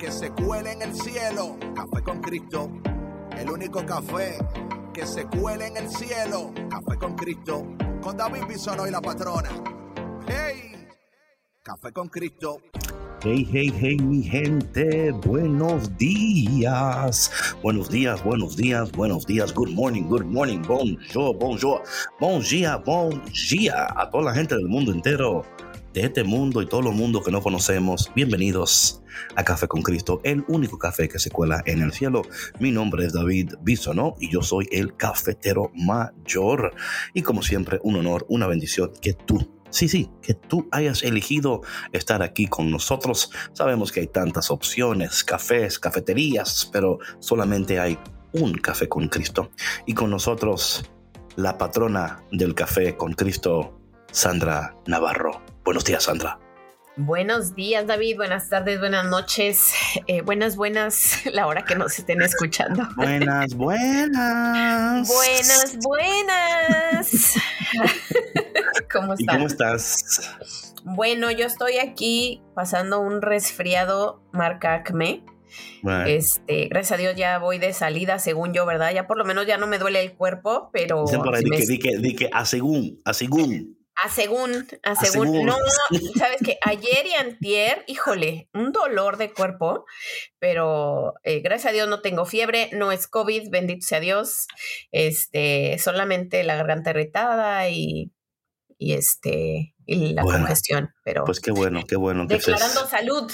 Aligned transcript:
que 0.00 0.10
se 0.10 0.30
cuele 0.30 0.72
en 0.72 0.82
el 0.82 0.94
cielo. 0.94 1.58
Café 1.74 2.02
con 2.02 2.20
Cristo. 2.22 2.70
El 3.36 3.50
único 3.50 3.84
café 3.84 4.38
que 4.94 5.06
se 5.06 5.26
cuele 5.26 5.66
en 5.66 5.76
el 5.76 5.90
cielo. 5.90 6.52
Café 6.70 6.98
con 6.98 7.14
Cristo. 7.14 7.66
Con 8.00 8.16
David 8.16 8.44
Bisono 8.48 8.86
y 8.86 8.90
la 8.90 9.02
patrona. 9.02 9.50
¡Hey! 10.26 10.88
Café 11.62 11.92
con 11.92 12.08
Cristo. 12.08 12.56
Hey, 13.22 13.46
hey, 13.52 13.70
hey, 13.78 13.98
mi 13.98 14.22
gente, 14.22 15.12
buenos 15.12 15.94
días. 15.98 17.30
Buenos 17.62 17.90
días, 17.90 18.24
buenos 18.24 18.56
días, 18.56 18.90
buenos 18.92 19.26
días. 19.26 19.52
Good 19.52 19.72
morning, 19.72 20.04
good 20.04 20.24
morning. 20.24 20.62
Bonjour, 20.66 21.36
bonjour. 21.36 21.82
Bon 22.18 22.40
dia, 22.40 22.78
bon 22.78 23.22
a 23.74 24.08
toda 24.10 24.24
la 24.24 24.34
gente 24.34 24.56
del 24.56 24.68
mundo 24.68 24.92
entero 24.92 25.44
de 25.92 26.02
este 26.02 26.24
mundo 26.24 26.62
y 26.62 26.66
todo 26.66 26.90
el 26.90 26.96
mundo 26.96 27.22
que 27.22 27.30
no 27.30 27.42
conocemos. 27.42 28.10
Bienvenidos 28.14 29.02
a 29.34 29.44
Café 29.44 29.66
con 29.66 29.82
Cristo, 29.82 30.20
el 30.24 30.44
único 30.48 30.78
café 30.78 31.08
que 31.08 31.18
se 31.18 31.30
cuela 31.30 31.62
en 31.66 31.82
el 31.82 31.92
cielo. 31.92 32.22
Mi 32.60 32.70
nombre 32.70 33.06
es 33.06 33.12
David 33.12 33.54
Bisonó 33.62 34.14
y 34.20 34.30
yo 34.30 34.42
soy 34.42 34.68
el 34.70 34.96
cafetero 34.96 35.72
mayor. 35.74 36.74
Y 37.14 37.22
como 37.22 37.42
siempre, 37.42 37.80
un 37.82 37.96
honor, 37.96 38.24
una 38.28 38.46
bendición 38.46 38.92
que 39.00 39.14
tú 39.14 39.56
Sí, 39.70 39.88
sí, 39.88 40.10
que 40.20 40.34
tú 40.34 40.68
hayas 40.72 41.04
elegido 41.04 41.62
estar 41.92 42.24
aquí 42.24 42.48
con 42.48 42.72
nosotros. 42.72 43.30
Sabemos 43.52 43.92
que 43.92 44.00
hay 44.00 44.08
tantas 44.08 44.50
opciones, 44.50 45.22
cafés, 45.22 45.78
cafeterías, 45.78 46.68
pero 46.72 46.98
solamente 47.20 47.78
hay 47.78 47.96
un 48.32 48.54
café 48.54 48.88
con 48.88 49.06
Cristo. 49.06 49.50
Y 49.86 49.94
con 49.94 50.10
nosotros, 50.10 50.90
la 51.36 51.56
patrona 51.56 52.20
del 52.32 52.56
café 52.56 52.96
con 52.96 53.12
Cristo, 53.12 53.78
Sandra 54.10 54.74
Navarro. 54.86 55.49
Buenos 55.70 55.84
días, 55.84 56.02
Sandra. 56.02 56.36
Buenos 56.96 57.54
días, 57.54 57.86
David. 57.86 58.16
Buenas 58.16 58.48
tardes, 58.48 58.80
buenas 58.80 59.06
noches. 59.06 59.72
Eh, 60.08 60.20
buenas, 60.20 60.56
buenas, 60.56 61.24
la 61.32 61.46
hora 61.46 61.62
que 61.64 61.76
nos 61.76 61.96
estén 61.96 62.20
escuchando. 62.22 62.88
Buenas, 62.96 63.54
buenas. 63.54 65.06
Buenas, 65.06 65.78
buenas. 65.80 67.34
¿Cómo 68.92 69.14
estás? 69.14 69.20
¿Y 69.20 69.26
cómo 69.26 69.46
estás? 69.46 70.74
Bueno, 70.82 71.30
yo 71.30 71.46
estoy 71.46 71.78
aquí 71.78 72.42
pasando 72.56 72.98
un 72.98 73.22
resfriado 73.22 74.24
marca 74.32 74.74
Acme. 74.74 75.24
Bueno, 75.82 76.04
Este, 76.06 76.66
gracias 76.66 76.98
a 76.98 77.00
Dios 77.00 77.14
ya 77.14 77.38
voy 77.38 77.58
de 77.58 77.72
salida, 77.74 78.18
según 78.18 78.52
yo, 78.52 78.66
¿verdad? 78.66 78.92
Ya 78.92 79.06
por 79.06 79.16
lo 79.18 79.24
menos 79.24 79.46
ya 79.46 79.56
no 79.56 79.68
me 79.68 79.78
duele 79.78 80.00
el 80.02 80.14
cuerpo, 80.14 80.68
pero 80.72 81.04
dicen 81.04 81.22
por 81.22 81.36
ahí, 81.36 81.42
sí 81.42 81.48
di 81.48 81.50
me- 81.50 81.58
que, 81.58 81.66
di 81.66 81.78
que, 81.78 81.98
di 81.98 82.16
que 82.16 82.30
a 82.32 82.44
según, 82.44 83.00
a 83.04 83.12
según. 83.14 83.79
A 84.02 84.08
según, 84.08 84.66
a 84.82 84.94
según, 84.94 85.28
según. 85.28 85.46
no, 85.46 85.56
sabes 86.18 86.38
que 86.44 86.58
ayer 86.64 87.06
y 87.06 87.14
antier, 87.14 87.84
híjole, 87.86 88.48
un 88.54 88.72
dolor 88.72 89.16
de 89.16 89.32
cuerpo, 89.32 89.84
pero 90.38 91.14
eh, 91.22 91.40
gracias 91.40 91.70
a 91.70 91.74
Dios 91.74 91.88
no 91.88 92.00
tengo 92.00 92.24
fiebre, 92.24 92.70
no 92.72 92.92
es 92.92 93.06
COVID, 93.06 93.50
bendito 93.50 93.86
sea 93.86 94.00
Dios, 94.00 94.46
este, 94.92 95.78
solamente 95.78 96.42
la 96.44 96.56
garganta 96.56 96.90
irritada 96.90 97.68
y, 97.68 98.12
y 98.78 98.94
este, 98.94 99.74
y 99.86 100.14
la 100.14 100.22
Bueno, 100.22 100.38
congestión, 100.38 100.94
pero 101.04 101.24
Pues 101.24 101.40
qué 101.40 101.50
bueno, 101.50 101.82
qué 101.86 101.96
bueno 101.96 102.26
que 102.26 102.34
declarando 102.34 102.86
salud 102.86 103.30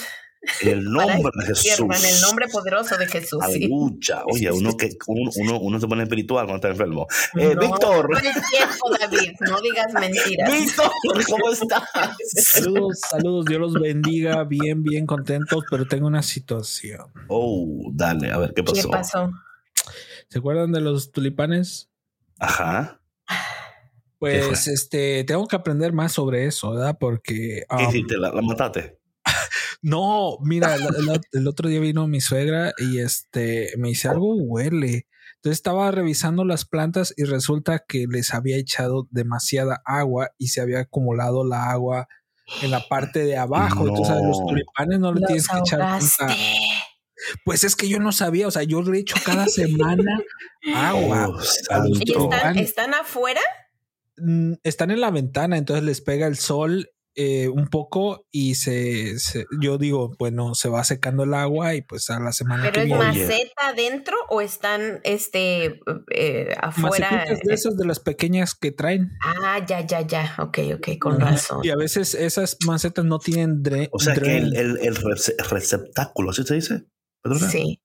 en 0.61 0.69
el 0.69 0.83
nombre 0.85 1.31
de 1.39 1.45
Jesús. 1.47 1.79
en 1.79 2.05
el 2.15 2.21
nombre 2.21 2.47
poderoso 2.47 2.97
de 2.97 3.07
Jesús. 3.07 3.39
sí. 3.47 3.55
Aleluya. 3.65 4.23
Oye, 4.31 4.51
uno 4.51 4.77
que 4.77 4.89
uno, 5.07 5.29
uno, 5.35 5.59
uno 5.59 5.79
se 5.79 5.87
pone 5.87 6.03
espiritual 6.03 6.45
cuando 6.45 6.55
está 6.57 6.69
enfermo. 6.69 7.07
Eh, 7.37 7.53
No, 7.55 7.61
Víctor. 7.61 8.09
tiempo, 8.19 8.89
David, 8.99 9.31
no 9.41 9.61
digas 9.61 9.93
mentiras. 9.93 10.51
Víctor, 10.51 10.91
¿cómo 11.29 11.49
estás? 11.51 11.83
Saludos, 12.35 12.99
saludos, 13.09 13.45
Dios 13.45 13.59
los 13.59 13.73
bendiga, 13.73 14.43
bien, 14.43 14.83
bien 14.83 15.05
contentos, 15.05 15.63
pero 15.69 15.85
tengo 15.87 16.07
una 16.07 16.21
situación. 16.23 17.11
Oh, 17.27 17.89
dale, 17.93 18.31
a 18.31 18.37
ver 18.37 18.53
qué 18.53 18.63
¿Qué 18.63 18.71
pasó. 18.73 18.89
pasó? 18.89 19.31
¿Se 20.29 20.39
acuerdan 20.39 20.71
de 20.71 20.81
los 20.81 21.11
tulipanes? 21.11 21.89
Ajá. 22.39 23.01
Pues 24.19 24.67
este, 24.67 25.23
tengo 25.25 25.47
que 25.47 25.55
aprender 25.55 25.93
más 25.93 26.11
sobre 26.13 26.45
eso, 26.47 26.71
¿verdad? 26.71 26.97
Porque 26.99 27.63
¿Qué 27.69 27.75
um, 27.75 27.89
hiciste? 27.89 28.17
¿La, 28.17 28.31
la 28.31 28.41
mataste? 28.41 28.97
No, 29.81 30.37
mira, 30.41 30.75
el, 30.75 30.83
el- 30.83 31.21
el 31.31 31.47
otro 31.47 31.69
día 31.69 31.79
vino 31.79 32.07
mi 32.07 32.21
suegra 32.21 32.73
y 32.77 32.99
este 32.99 33.71
me 33.77 33.89
dice 33.89 34.07
algo 34.09 34.35
huele. 34.35 35.07
Entonces 35.35 35.59
estaba 35.59 35.91
revisando 35.91 36.43
las 36.45 36.65
plantas 36.65 37.13
y 37.15 37.23
resulta 37.23 37.83
que 37.87 38.05
les 38.09 38.33
había 38.33 38.57
echado 38.57 39.07
demasiada 39.11 39.81
agua 39.85 40.31
y 40.37 40.47
se 40.47 40.61
había 40.61 40.79
acumulado 40.79 41.45
la 41.45 41.69
agua 41.69 42.07
en 42.61 42.71
la 42.71 42.81
parte 42.87 43.23
de 43.23 43.37
abajo. 43.37 43.87
Entonces 43.87 44.15
a 44.15 44.19
los 44.19 44.39
tulipanes 44.45 44.99
no 44.99 45.13
le 45.13 45.21
Los 45.21 45.27
tienes 45.27 45.47
que 45.47 45.57
echar 45.59 45.99
Pues 47.45 47.63
es 47.63 47.75
que 47.75 47.87
yo 47.89 47.99
no 47.99 48.11
sabía, 48.11 48.47
o 48.47 48.51
sea, 48.51 48.63
yo 48.63 48.81
le 48.81 48.99
echo 48.99 49.15
cada 49.25 49.45
semana 49.47 50.19
agua. 50.75 51.27
Oh, 51.29 51.39
a 51.39 51.43
santo. 51.43 51.89
los 51.89 52.01
¿Y 52.01 52.11
están, 52.11 52.57
están 52.57 52.93
afuera? 52.93 53.41
Mm, 54.17 54.53
Están 54.63 54.91
en 54.91 55.01
la 55.01 55.11
ventana, 55.11 55.57
entonces 55.57 55.83
les 55.85 56.01
pega 56.01 56.25
el 56.27 56.37
sol 56.37 56.89
eh, 57.19 57.47
un 57.49 57.67
poco 57.67 58.27
y 58.31 58.55
se, 58.55 59.17
se- 59.17 59.45
yo 59.59 59.79
digo, 59.79 60.15
bueno, 60.19 60.53
se 60.53 60.69
va 60.69 60.83
secando 60.83 61.23
el 61.23 61.33
agua 61.33 61.73
y 61.73 61.81
pues 61.81 62.09
a 62.11 62.19
la 62.19 62.31
semana 62.31 62.63
¿Pero 62.63 62.83
que 62.85 62.91
es 62.91 62.97
maceta 62.97 63.69
adentro 63.69 64.15
o 64.29 64.39
están 64.39 65.01
este 65.03 65.79
eh, 66.13 66.55
afuera? 66.61 67.09
Macetitas 67.09 67.39
de 67.43 67.53
esas 67.55 67.75
de 67.75 67.85
las 67.87 67.99
pequeñas 67.99 68.53
que 68.53 68.71
traen. 68.71 69.11
Ah, 69.25 69.65
ya, 69.67 69.81
ya, 69.85 70.01
ya. 70.01 70.35
Ok, 70.37 70.59
ok, 70.75 70.89
con 70.99 71.19
Ajá. 71.21 71.31
razón. 71.31 71.61
Y 71.63 71.69
a 71.69 71.75
veces 71.75 72.13
esas 72.13 72.57
macetas 72.65 73.03
no 73.03 73.17
tienen 73.17 73.63
dre 73.63 73.89
O 73.91 73.99
sea 73.99 74.13
que 74.13 74.37
el, 74.37 74.55
el, 74.55 74.77
el 74.77 74.95
rece- 74.97 75.35
receptáculo, 75.49 76.29
¿así 76.29 76.43
se 76.43 76.53
dice? 76.53 76.85
¿Perdona? 77.23 77.49
Sí, 77.49 77.81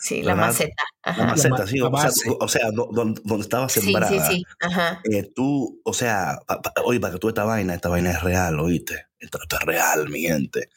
sí, 0.00 0.22
la 0.22 0.34
¿Verdad? 0.34 0.48
maceta. 0.48 0.82
La 1.04 1.24
maceta, 1.26 1.48
ma- 1.56 1.66
sí. 1.66 1.78
la 1.78 1.88
o 1.88 1.98
sea, 2.10 2.32
o 2.40 2.48
sea, 2.48 2.70
do- 2.72 2.88
donde, 2.92 3.20
donde 3.24 3.42
estaba 3.42 3.68
Sí, 3.68 3.80
sembrada. 3.80 4.08
sí, 4.28 4.36
sí. 4.36 4.44
Ajá. 4.60 5.00
eh, 5.10 5.30
tú, 5.34 5.80
o 5.84 5.92
sea, 5.94 6.38
pa- 6.46 6.60
pa- 6.60 6.72
oye, 6.84 6.98
para 7.00 7.12
que 7.14 7.18
tú 7.20 7.28
esta 7.28 7.44
vaina, 7.44 7.74
esta 7.74 7.88
vaina 7.88 8.10
es 8.10 8.22
real, 8.22 8.58
oíste. 8.60 9.06
Esto, 9.18 9.38
esto 9.42 9.56
es 9.60 9.62
real, 9.66 10.08
mi 10.08 10.22
gente. 10.22 10.68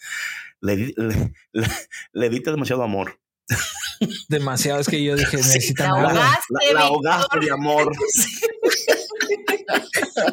Le, 0.61 0.75
di- 0.75 0.93
le, 0.97 1.33
le- 1.53 1.67
le 2.13 2.29
diste 2.29 2.51
demasiado 2.51 2.83
amor. 2.83 3.19
Demasiado 4.29 4.79
es 4.79 4.87
que 4.87 5.03
yo 5.03 5.15
dije, 5.15 5.37
Sí, 5.43 5.49
necesitan 5.53 5.89
la 5.91 5.95
ahogaste, 6.09 6.53
La, 6.67 6.73
la 6.73 6.79
ahogaste 6.81 7.39
de 7.39 7.51
amor. 7.51 7.91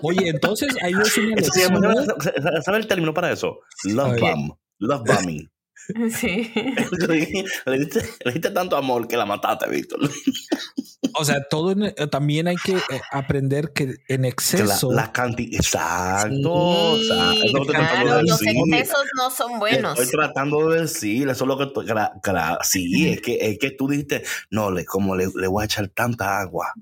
Oye, 0.02 0.28
entonces 0.28 0.74
ahí 0.82 0.92
es 1.00 1.16
una 1.18 1.36
lección. 1.36 1.82
¿sabes- 1.82 2.64
¿Sabes 2.64 2.80
el 2.80 2.86
término 2.86 3.14
para 3.14 3.32
eso? 3.32 3.60
Love 3.84 4.18
bomb. 4.20 4.52
Love 4.78 5.02
bombing. 5.06 5.50
Sí. 6.16 6.52
le, 7.66 7.78
diste, 7.78 8.02
le 8.24 8.32
diste 8.32 8.50
tanto 8.50 8.76
amor 8.76 9.08
que 9.08 9.16
la 9.16 9.26
mataste, 9.26 9.68
Víctor. 9.68 10.00
O 11.14 11.24
sea, 11.24 11.42
todo 11.50 11.72
en- 11.72 11.82
eh, 11.84 11.94
también 12.10 12.46
hay 12.46 12.56
que 12.56 12.74
eh, 12.76 13.00
aprender 13.10 13.72
que 13.72 13.82
en 13.82 13.96
Que 14.06 14.18
la, 14.18 14.28
exceso. 14.28 14.92
la 14.92 15.10
cantidad. 15.10 15.54
Exacto. 15.54 16.52
o 16.52 16.96
sea, 16.98 17.32
eso 17.32 17.44
es 17.46 17.52
lo 17.52 17.64
que 17.64 17.72
estoy 17.72 17.74
tratando 17.74 18.02
claro, 18.04 18.16
de 18.18 18.22
los 18.22 18.38
decir. 18.38 18.56
excesos 18.74 19.04
no 19.16 19.30
son 19.30 19.58
buenos. 19.58 19.98
Estoy 19.98 20.10
tratando 20.20 20.68
de 20.70 20.80
decir, 20.82 21.28
eso 21.28 21.44
es 21.44 21.48
lo 21.48 21.58
que 21.58 21.64
estoy. 21.64 21.86
sí, 22.62 23.08
es 23.08 23.20
que, 23.22 23.38
es 23.40 23.58
que 23.58 23.70
tú 23.72 23.88
dijiste, 23.88 24.22
no, 24.50 24.70
le, 24.70 24.84
como 24.84 25.16
le, 25.16 25.26
le 25.34 25.46
voy 25.48 25.62
a 25.62 25.64
echar 25.64 25.88
tanta 25.88 26.38
agua, 26.40 26.72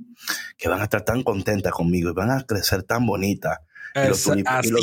que 0.59 0.69
van 0.69 0.81
a 0.81 0.85
estar 0.85 1.03
tan 1.03 1.23
contentas 1.23 1.73
conmigo 1.73 2.11
y 2.11 2.13
van 2.13 2.31
a 2.31 2.43
crecer 2.43 2.83
tan 2.83 3.07
bonitas. 3.07 3.59
Y 3.95 4.01
y 4.01 4.09
los 4.09 4.23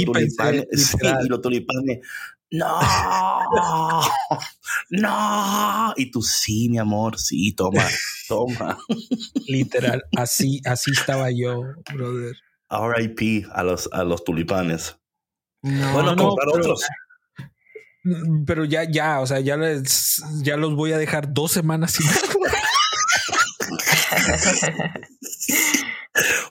tulipanes, 0.04 0.66
sí, 0.74 0.98
y 1.24 1.28
los 1.30 1.42
tulipanes, 1.42 2.00
no, 2.58 4.02
no. 4.90 5.94
Y 5.98 6.12
tú, 6.12 6.22
sí, 6.22 6.70
mi 6.70 6.78
amor, 6.78 7.20
sí, 7.20 7.54
toma, 7.56 7.86
toma. 8.28 8.78
Literal, 9.48 10.04
así, 10.18 10.62
así 10.66 10.92
estaba 10.92 11.30
yo, 11.32 11.62
brother. 11.94 12.36
RIP 12.70 13.46
a 13.52 13.64
los, 13.64 13.90
a 13.92 14.04
los 14.04 14.24
tulipanes. 14.24 14.98
No, 15.62 15.94
bueno, 15.94 16.16
no, 16.16 16.28
comprar 16.30 16.48
pero, 16.52 16.64
otros. 16.64 16.86
Mm, 18.04 18.46
pero 18.46 18.66
ya, 18.66 18.84
ya, 18.84 19.20
o 19.20 19.28
sea, 19.28 19.40
ya 19.40 19.58
les, 19.58 20.24
ya 20.44 20.58
los 20.58 20.76
voy 20.76 20.92
a 20.92 20.98
dejar 20.98 21.34
dos 21.34 21.52
semanas 21.52 21.94
sin 21.94 22.06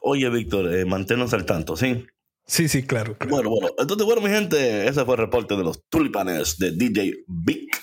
Oye, 0.02 0.28
Víctor, 0.30 0.74
eh, 0.74 0.84
manténnos 0.84 1.32
al 1.32 1.46
tanto, 1.46 1.76
¿sí? 1.76 2.06
Sí, 2.46 2.68
sí, 2.68 2.86
claro, 2.86 3.16
Bueno, 3.28 3.48
bueno. 3.48 3.68
Entonces, 3.78 4.04
bueno, 4.04 4.20
mi 4.20 4.28
gente, 4.28 4.86
ese 4.86 5.04
fue 5.04 5.14
el 5.14 5.20
reporte 5.20 5.56
de 5.56 5.64
los 5.64 5.82
tulipanes 5.88 6.58
de 6.58 6.72
DJ 6.72 7.24
Vic. 7.26 7.80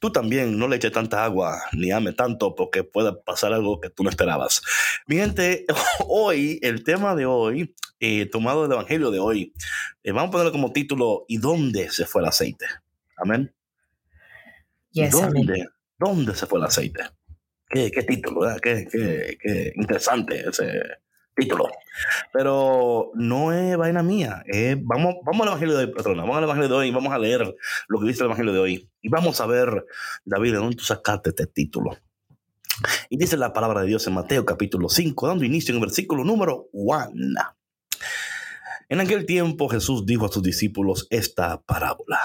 Tú 0.00 0.10
también 0.10 0.58
no 0.58 0.66
le 0.66 0.76
eches 0.76 0.92
tanta 0.92 1.24
agua 1.24 1.62
ni 1.72 1.92
ame 1.92 2.12
tanto 2.12 2.54
porque 2.54 2.84
puede 2.84 3.12
pasar 3.12 3.52
algo 3.52 3.80
que 3.80 3.90
tú 3.90 4.02
no 4.02 4.10
esperabas. 4.10 4.62
Mi 5.06 5.16
gente, 5.16 5.66
hoy, 6.08 6.58
el 6.62 6.84
tema 6.84 7.14
de 7.14 7.26
hoy, 7.26 7.74
eh, 8.00 8.26
tomado 8.26 8.62
del 8.62 8.72
Evangelio 8.72 9.10
de 9.10 9.18
hoy, 9.18 9.52
eh, 10.02 10.10
vamos 10.10 10.28
a 10.28 10.32
ponerle 10.32 10.52
como 10.52 10.72
título 10.72 11.24
¿Y 11.28 11.36
dónde 11.36 11.90
se 11.90 12.06
fue 12.06 12.22
el 12.22 12.28
aceite? 12.28 12.66
Amén. 13.16 13.54
Yes, 14.90 15.12
¿Dónde, 15.12 15.40
amén. 15.40 15.68
¿Dónde 15.98 16.34
se 16.34 16.46
fue 16.46 16.58
el 16.58 16.64
aceite? 16.64 17.02
Qué, 17.68 17.90
qué 17.90 18.02
título, 18.02 18.40
¿verdad? 18.40 18.60
Qué, 18.60 18.88
qué, 18.90 19.38
qué 19.40 19.72
interesante 19.76 20.48
ese 20.48 20.80
título. 21.44 21.68
Pero 22.32 23.10
no 23.14 23.52
es 23.52 23.76
vaina 23.76 24.02
mía. 24.02 24.42
vamos, 24.82 25.16
vamos 25.24 25.42
al 25.42 25.48
Evangelio 25.48 25.76
de 25.76 25.84
hoy, 25.84 25.92
patrona. 25.92 26.22
Vamos 26.22 26.38
al 26.38 26.44
Evangelio 26.44 26.68
de 26.68 26.74
hoy 26.74 26.90
vamos 26.90 27.12
a 27.12 27.18
leer 27.18 27.54
lo 27.88 28.00
que 28.00 28.06
dice 28.06 28.20
el 28.20 28.26
Evangelio 28.26 28.52
de 28.52 28.58
hoy. 28.58 28.90
Y 29.00 29.08
vamos 29.08 29.40
a 29.40 29.46
ver, 29.46 29.84
David, 30.24 30.52
¿de 30.52 30.58
dónde 30.58 30.76
tú 30.76 30.84
sacaste 30.84 31.30
este 31.30 31.46
título? 31.46 31.96
Y 33.10 33.16
dice 33.16 33.36
la 33.36 33.52
palabra 33.52 33.82
de 33.82 33.88
Dios 33.88 34.06
en 34.06 34.14
Mateo 34.14 34.44
capítulo 34.44 34.88
5, 34.88 35.28
dando 35.28 35.44
inicio 35.44 35.72
en 35.72 35.80
el 35.80 35.86
versículo 35.86 36.24
número 36.24 36.68
1. 36.72 37.12
En 38.88 39.00
aquel 39.00 39.24
tiempo 39.26 39.68
Jesús 39.68 40.04
dijo 40.04 40.26
a 40.26 40.32
sus 40.32 40.42
discípulos 40.42 41.06
esta 41.10 41.62
parábola. 41.62 42.20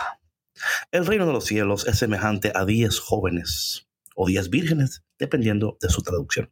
El 0.92 1.06
reino 1.06 1.26
de 1.26 1.34
los 1.34 1.46
cielos 1.46 1.88
es 1.88 1.98
semejante 2.00 2.52
a 2.56 2.66
diez 2.66 3.00
jóvenes 3.00 3.88
o 4.16 4.28
diez 4.28 4.50
vírgenes, 4.50 5.04
dependiendo 5.20 5.78
de 5.80 5.90
su 5.90 6.02
traducción, 6.02 6.52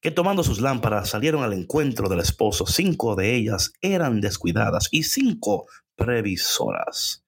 que 0.00 0.10
tomando 0.10 0.42
sus 0.42 0.60
lámparas 0.60 1.10
salieron 1.10 1.42
al 1.42 1.52
encuentro 1.52 2.08
del 2.08 2.20
esposo. 2.20 2.66
Cinco 2.66 3.16
de 3.16 3.34
ellas 3.34 3.72
eran 3.80 4.20
descuidadas 4.20 4.88
y 4.90 5.02
cinco 5.04 5.66
previsoras. 5.94 7.24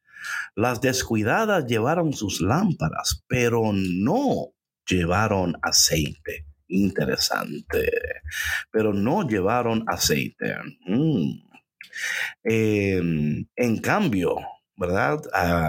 Las 0.55 0.81
descuidadas 0.81 1.67
llevaron 1.67 2.13
sus 2.13 2.41
lámparas, 2.41 3.25
pero 3.27 3.73
no 3.73 4.53
llevaron 4.87 5.57
aceite. 5.63 6.47
Interesante. 6.69 7.91
Pero 8.71 8.93
no 8.93 9.27
llevaron 9.27 9.85
aceite. 9.87 10.57
Mm. 10.87 11.49
Eh, 12.45 13.01
en 13.57 13.79
cambio, 13.79 14.37
¿verdad? 14.79 15.21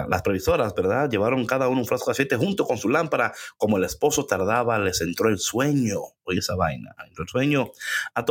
Las 0.08 0.22
previsoras, 0.22 0.74
¿verdad? 0.74 1.10
Llevaron 1.10 1.44
cada 1.44 1.68
uno 1.68 1.80
un 1.80 1.86
frasco 1.86 2.06
de 2.06 2.12
aceite 2.12 2.36
junto 2.36 2.64
con 2.64 2.78
su 2.78 2.88
lámpara. 2.88 3.32
Como 3.56 3.76
el 3.76 3.84
esposo 3.84 4.24
tardaba, 4.24 4.78
les 4.78 5.00
entró 5.00 5.28
el 5.28 5.38
sueño. 5.38 5.98
Oye, 6.22 6.38
esa 6.38 6.54
vaina. 6.54 6.94
Entró 7.06 7.24
el 7.24 7.28
sueño. 7.28 7.72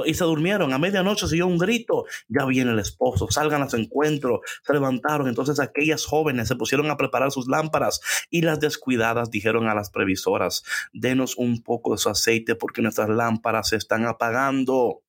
Y 0.05 0.13
se 0.13 0.23
durmieron. 0.23 0.71
A 0.73 0.77
medianoche 0.77 1.27
se 1.27 1.35
oyó 1.35 1.47
un 1.47 1.57
grito. 1.57 2.05
Ya 2.29 2.45
viene 2.45 2.71
el 2.71 2.79
esposo. 2.79 3.27
Salgan 3.29 3.61
a 3.61 3.69
su 3.69 3.75
encuentro. 3.75 4.41
Se 4.63 4.73
levantaron. 4.73 5.27
Entonces 5.27 5.59
aquellas 5.59 6.05
jóvenes 6.05 6.47
se 6.47 6.55
pusieron 6.55 6.89
a 6.89 6.97
preparar 6.97 7.31
sus 7.31 7.47
lámparas. 7.47 7.99
Y 8.29 8.41
las 8.41 8.59
descuidadas 8.61 9.29
dijeron 9.29 9.67
a 9.67 9.75
las 9.75 9.89
previsoras, 9.89 10.63
denos 10.93 11.37
un 11.37 11.61
poco 11.61 11.91
de 11.91 11.97
su 11.97 12.09
aceite 12.09 12.55
porque 12.55 12.81
nuestras 12.81 13.09
lámparas 13.09 13.69
se 13.69 13.75
están 13.75 14.05
apagando. 14.05 15.01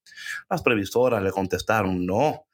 Las 0.48 0.62
previsoras 0.62 1.22
le 1.22 1.30
contestaron, 1.30 2.04
no, 2.04 2.46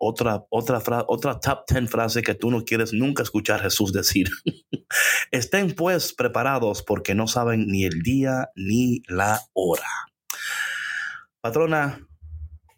Otra, 0.00 0.44
otra, 0.50 0.80
otra 1.08 1.40
top 1.40 1.64
10 1.68 1.90
frase 1.90 2.22
que 2.22 2.34
tú 2.34 2.50
no 2.50 2.64
quieres 2.64 2.92
nunca 2.92 3.24
escuchar 3.24 3.60
Jesús 3.60 3.92
decir. 3.92 4.28
Estén 5.32 5.74
pues 5.74 6.12
preparados 6.12 6.82
porque 6.82 7.14
no 7.14 7.26
saben 7.26 7.66
ni 7.66 7.84
el 7.84 8.02
día 8.02 8.48
ni 8.54 9.02
la 9.08 9.40
hora. 9.54 9.88
Patrona, 11.40 12.06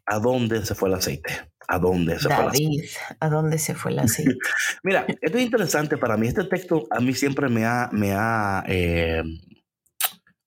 ¿a 0.06 0.18
dónde 0.18 0.64
se 0.64 0.74
fue 0.74 0.88
el 0.88 0.94
aceite? 0.94 1.52
¿A 1.68 1.78
dónde 1.78 2.18
se 2.18 2.28
fue 2.28 2.42
el 2.42 2.48
aceite? 2.48 2.90
¿a 3.20 3.28
dónde 3.28 3.58
se 3.58 3.74
fue 3.74 3.92
el 3.92 3.98
aceite? 4.00 4.38
Mira, 4.82 5.06
esto 5.20 5.38
es 5.38 5.44
interesante 5.44 5.98
para 5.98 6.16
mí. 6.16 6.26
Este 6.26 6.44
texto 6.44 6.86
a 6.90 7.00
mí 7.00 7.14
siempre 7.14 7.48
me 7.48 7.64
ha, 7.64 7.90
me 7.92 8.12
ha 8.12 8.64
eh, 8.66 9.22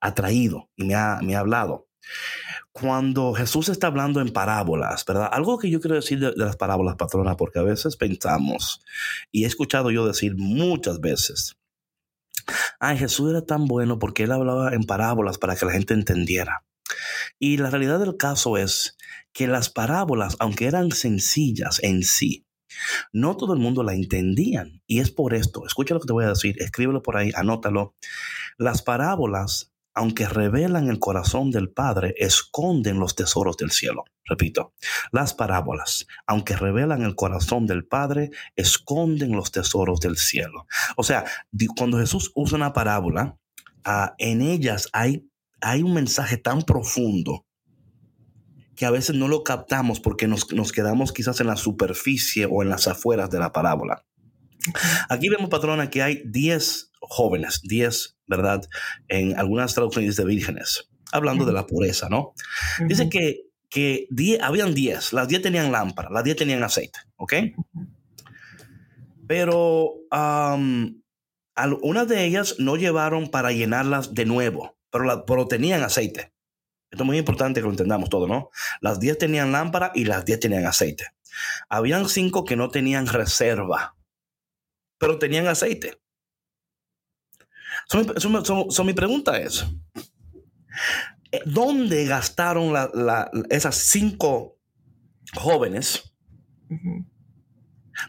atraído 0.02 0.70
y 0.76 0.86
me 0.86 0.96
ha, 0.96 1.20
me 1.22 1.36
ha 1.36 1.40
hablado. 1.40 1.88
Cuando 2.74 3.34
Jesús 3.34 3.70
está 3.70 3.88
hablando 3.88 4.20
en 4.20 4.34
parábolas, 4.34 5.06
¿verdad? 5.06 5.30
Algo 5.32 5.60
que 5.60 5.70
yo 5.70 5.80
quiero 5.80 5.96
decir 5.96 6.20
de, 6.20 6.34
las 6.36 6.58
parábolas, 6.58 6.96
patrona, 6.96 7.38
porque 7.38 7.60
a 7.60 7.64
veces 7.64 7.96
pensamos, 7.96 8.82
y 9.32 9.44
he 9.44 9.48
escuchado 9.48 9.92
yo 9.92 10.08
decir 10.08 10.36
muchas 10.36 11.00
veces, 11.00 11.56
ay, 12.80 12.98
Jesús 12.98 13.30
era 13.30 13.46
tan 13.46 13.68
bueno 13.68 14.00
porque 14.00 14.24
él 14.24 14.32
hablaba 14.32 14.74
en 14.74 14.84
parábolas 14.84 15.38
para 15.38 15.56
que 15.56 15.66
la 15.66 15.72
gente 15.72 15.94
entendiera. 15.94 16.66
Y 17.40 17.58
la 17.58 17.70
realidad 17.70 18.00
del 18.00 18.18
caso 18.18 18.58
es 18.58 18.98
que 19.34 19.48
las 19.48 19.70
parábolas, 19.70 20.36
aunque 20.40 20.66
eran 20.66 20.92
sencillas 20.92 21.80
en 21.84 22.04
sí, 22.04 22.46
no 23.12 23.38
todo 23.38 23.54
el 23.54 23.60
mundo 23.60 23.84
la 23.84 23.94
entendían. 23.94 24.82
Y 24.88 25.00
es 25.00 25.12
por 25.12 25.34
esto, 25.34 25.66
escucha 25.66 25.94
lo 25.94 26.00
que 26.00 26.08
te 26.08 26.14
voy 26.14 26.26
a 26.26 26.30
decir, 26.30 26.56
escríbelo 26.62 27.02
por 27.02 27.18
ahí, 27.18 27.32
anótalo. 27.36 27.96
Las 28.58 28.82
parábolas, 28.82 29.73
aunque 29.94 30.28
revelan 30.28 30.90
el 30.90 31.00
corazón 31.00 31.52
del 31.52 31.70
Padre, 31.70 32.16
esconden 32.18 33.00
los 33.00 33.16
tesoros 33.16 33.58
del 33.58 33.72
cielo. 33.72 34.06
Repito, 34.26 34.74
las 35.12 35.34
parábolas, 35.34 36.08
aunque 36.26 36.56
revelan 36.56 37.04
el 37.04 37.16
corazón 37.16 37.68
del 37.68 37.86
Padre, 37.86 38.32
esconden 38.56 39.34
los 39.34 39.52
tesoros 39.52 40.00
del 40.00 40.18
cielo. 40.18 40.66
O 40.96 41.04
sea, 41.04 41.26
cuando 41.78 42.00
Jesús 42.00 42.32
usa 42.34 42.58
una 42.58 42.74
parábola, 42.74 43.38
ah, 43.84 44.16
en 44.18 44.42
ellas 44.42 44.90
hay, 44.94 45.30
hay 45.62 45.84
un 45.84 45.94
mensaje 45.94 46.38
tan 46.38 46.62
profundo 46.62 47.46
que 48.76 48.86
a 48.86 48.92
veces 48.92 49.16
no 49.16 49.28
lo 49.28 49.44
captamos 49.44 50.00
porque 50.00 50.28
nos, 50.28 50.52
nos 50.52 50.72
quedamos 50.72 51.12
quizás 51.12 51.40
en 51.42 51.48
la 51.48 51.58
superficie 51.58 52.48
o 52.50 52.64
en 52.64 52.70
las 52.70 52.88
afueras 52.88 53.30
de 53.30 53.40
la 53.40 53.52
parábola. 53.52 54.06
Aquí 55.10 55.30
vemos, 55.30 55.50
patrona, 55.50 55.90
que 55.90 56.02
hay 56.02 56.24
10 56.26 56.93
jóvenes, 57.10 57.62
10, 57.64 58.18
¿verdad? 58.28 58.68
En 59.08 59.38
algunas 59.38 59.74
traducciones 59.74 60.16
de 60.16 60.26
vírgenes, 60.26 60.90
hablando 61.12 61.46
de 61.46 61.54
la 61.54 61.68
pureza, 61.68 62.10
¿no? 62.10 62.34
Dice 62.88 63.10
que, 63.10 63.42
que 63.70 64.08
die- 64.10 64.40
habían 64.42 64.74
10, 64.74 65.14
las 65.14 65.28
10 65.28 65.42
tenían 65.42 65.72
lámpara, 65.72 66.10
las 66.10 66.24
10 66.24 66.38
tenían 66.38 66.64
aceite, 66.64 67.00
¿ok? 67.18 67.34
Pero 69.28 69.94
am, 70.12 71.02
al- 71.56 71.78
unas 71.82 72.08
de 72.08 72.26
ellas 72.26 72.56
no 72.60 72.76
llevaron 72.76 73.30
para 73.30 73.52
llenarlas 73.52 74.14
de 74.14 74.26
nuevo, 74.26 74.78
pero, 74.92 75.06
la- 75.06 75.26
pero 75.26 75.48
tenían 75.48 75.84
aceite. 75.84 76.34
Esto 76.92 77.04
es 77.04 77.08
muy 77.08 77.18
importante 77.18 77.60
que 77.60 77.66
lo 77.66 77.72
entendamos 77.72 78.10
todo, 78.10 78.28
¿no? 78.28 78.50
Las 78.82 79.00
10 79.00 79.18
tenían 79.18 79.52
lámpara 79.52 79.92
y 79.96 80.06
las 80.06 80.26
10 80.26 80.40
tenían 80.40 80.66
aceite. 80.66 81.08
Habían 81.70 82.08
5 82.08 82.46
que 82.46 82.56
no 82.56 82.70
tenían 82.70 83.08
reserva, 83.08 83.96
pero 85.00 85.18
tenían 85.18 85.48
aceite. 85.48 86.00
So, 87.88 88.00
mi- 88.00 88.06
so- 88.18 88.46
so- 88.46 88.68
so 88.70 88.84
mi 88.84 88.94
pregunta 88.94 89.38
es, 89.38 89.66
eh, 91.32 91.42
¿dónde 91.46 92.06
gastaron 92.06 92.74
la- 92.74 92.90
la- 92.94 93.30
esas 93.50 93.76
cinco 93.76 94.58
jóvenes? 95.36 96.14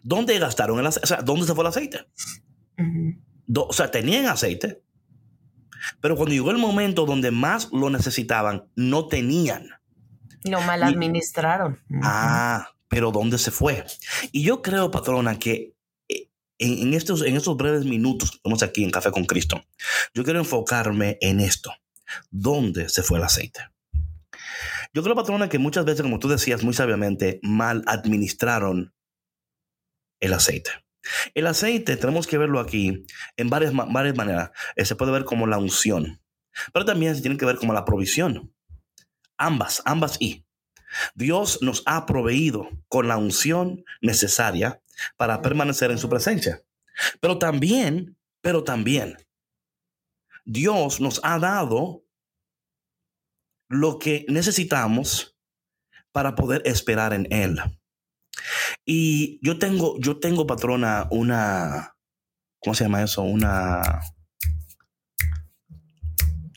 ¿Dónde 0.03 0.39
gastaron 0.39 0.79
el 0.79 0.87
aceite? 0.87 1.05
O 1.05 1.09
sea, 1.09 1.23
¿dónde 1.23 1.47
se 1.47 1.55
fue 1.55 1.65
el 1.65 1.69
aceite? 1.69 2.07
Do- 3.47 3.67
o 3.67 3.73
sea, 3.73 3.91
tenían 3.91 4.27
aceite, 4.27 4.83
pero 6.01 6.17
cuando 6.17 6.35
llegó 6.35 6.51
el 6.51 6.59
momento 6.59 7.05
donde 7.05 7.31
más 7.31 7.69
lo 7.73 7.91
necesitaban, 7.91 8.65
no 8.75 9.07
tenían. 9.09 9.69
No 10.45 10.61
mal 10.63 10.83
administraron. 10.83 11.79
Ah, 12.03 12.69
pero 12.89 13.11
¿dónde 13.11 13.39
se 13.39 13.51
fue? 13.51 13.85
Y 14.33 14.43
yo 14.43 14.63
creo, 14.63 14.91
patrona, 14.91 15.39
que 15.39 15.74
en, 16.59 16.95
estos, 16.95 17.57
breves 17.57 17.85
minutos 17.85 18.31
que 18.31 18.37
estamos 18.37 18.63
aquí 18.63 18.85
en 18.85 18.91
Café 18.91 19.11
con 19.11 19.25
Cristo, 19.25 19.65
yo 20.15 20.25
quiero 20.25 20.39
enfocarme 20.39 21.19
en 21.21 21.41
esto. 21.41 21.73
¿Dónde 22.31 22.89
se 22.89 23.03
fue 23.03 23.19
el 23.19 23.25
aceite? 23.25 23.61
Yo 24.93 25.03
creo, 25.03 25.15
patrona, 25.15 25.49
que 25.49 25.59
muchas 25.59 25.85
veces, 25.85 26.03
como 26.03 26.19
tú 26.19 26.29
decías 26.29 26.63
muy 26.63 26.75
sabiamente, 26.75 27.41
mal 27.43 27.83
administraron 27.87 28.95
el 30.21 30.33
aceite. 30.33 30.71
El 31.35 31.47
aceite 31.47 31.97
tenemos 31.97 32.27
que 32.27 32.39
verlo 32.39 32.61
aquí 32.61 33.05
en 33.37 33.51
varias, 33.51 33.73
varias 33.75 34.17
maneras. 34.17 34.53
Eh, 34.77 34.85
se 34.85 34.97
puede 34.97 35.13
ver 35.13 35.25
como 35.25 35.47
la 35.47 35.59
unción, 35.59 36.23
pero 36.73 36.85
también 36.85 37.15
se 37.15 37.23
tiene 37.23 37.37
que 37.37 37.45
ver 37.45 37.57
como 37.57 37.75
la 37.75 37.85
provisión. 37.85 38.55
Ambas, 39.37 39.83
ambas 39.85 40.17
y. 40.21 40.47
Dios 41.15 41.59
nos 41.61 41.83
ha 41.87 42.07
proveído 42.07 42.69
con 42.89 43.09
la 43.09 43.17
unción 43.17 43.85
necesaria 44.01 44.81
para 45.17 45.43
permanecer 45.43 45.91
en 45.91 45.99
su 45.99 46.09
presencia. 46.09 46.63
Pero 47.21 47.39
también, 47.39 48.17
pero 48.41 48.65
también, 48.65 49.17
Dios 50.45 51.01
nos 51.01 51.21
ha 51.25 51.39
dado 51.39 52.05
lo 53.69 53.99
que 53.99 54.25
necesitamos 54.29 55.37
para 56.13 56.35
poder 56.35 56.63
esperar 56.65 57.13
en 57.13 57.27
Él. 57.33 57.59
Y 58.85 59.41
yo 59.43 59.59
tengo, 59.59 59.99
yo 59.99 60.19
tengo, 60.19 60.47
patrona, 60.47 61.09
una, 61.11 61.97
¿cómo 62.61 62.75
se 62.75 62.85
llama 62.85 63.03
eso? 63.03 63.23
Una, 63.23 64.01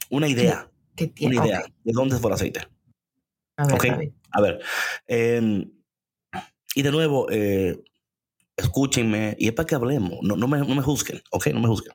una 0.10 0.28
idea. 0.28 0.70
¿Qué 0.96 1.08
tiene? 1.08 1.38
Una 1.38 1.48
idea 1.48 1.64
de 1.84 1.94
dónde 1.94 2.18
fue 2.18 2.30
el 2.30 2.36
aceite. 2.36 2.68
A 3.58 3.66
ver, 3.66 3.76
Ok. 3.76 3.86
a 3.86 3.98
ver. 3.98 4.14
A 4.32 4.42
ver, 4.42 4.60
em, 5.08 5.72
y 6.76 6.82
de 6.82 6.92
nuevo, 6.92 7.28
eh, 7.32 7.82
escúchenme, 8.58 9.36
y 9.40 9.48
es 9.48 9.54
para 9.54 9.68
que 9.68 9.76
hablemos, 9.76 10.20
no, 10.24 10.36
no, 10.36 10.48
me, 10.48 10.58
no 10.58 10.76
me 10.76 10.82
juzguen, 10.82 11.22
¿ok? 11.32 11.48
No 11.54 11.62
me 11.62 11.68
juzguen. 11.68 11.94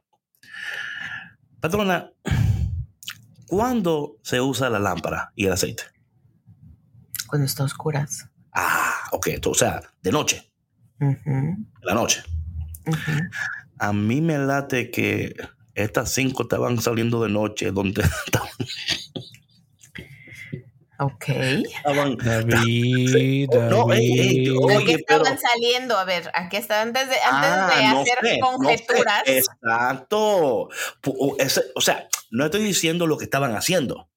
Patrona, 1.61 2.11
¿cuándo 3.47 4.16
se 4.23 4.40
usa 4.40 4.71
la 4.71 4.78
lámpara 4.78 5.33
y 5.37 5.47
el 5.47 5.52
aceite? 5.52 5.83
Cuando 7.26 7.47
está 7.47 7.64
a 7.64 7.66
oscuras. 7.66 8.28
Ah, 8.52 8.95
ok, 9.12 9.28
o 9.47 9.54
sea, 9.54 9.83
de 10.02 10.12
noche, 10.12 10.52
la 11.83 11.95
noche. 11.95 12.23
A 13.78 13.92
mí 13.92 14.21
me 14.21 14.38
late 14.38 14.90
que 14.90 15.35
estas 15.75 16.12
cinco 16.12 16.45
estaban 16.45 16.81
saliendo 16.81 17.23
de 17.23 17.31
noche, 17.31 17.73
donde 17.73 18.02
Ok. 21.05 21.29
estaban... 21.29 22.17
David, 22.17 23.49
No, 23.71 23.93
ey, 23.93 24.21
ey, 24.21 24.47
David. 24.47 24.59
oye, 24.63 24.75
¿A 24.77 24.79
qué 24.85 24.99
pero- 25.07 25.23
estaban 25.25 25.39
saliendo? 25.39 25.99
A 25.99 26.05
ver, 26.05 26.31
¿a 26.35 26.49
qué 26.49 26.57
estaban? 26.59 26.89
Antes 26.89 27.09
de, 27.09 27.17
antes 27.17 27.51
Ah, 27.51 27.73
de 27.77 27.89
no 27.89 28.01
hacer 28.01 28.19
sé, 28.23 28.39
no 28.39 28.47
sé. 28.47 28.57
conjeturas. 28.57 29.23
Exacto. 29.27 30.69
O 31.75 31.81
sea, 31.81 32.09
no 32.31 32.45
estoy 32.45 32.63
diciendo 32.63 33.07
lo 33.07 33.19
que 33.19 33.25
estaban 33.25 33.55
haciendo. 33.57 34.09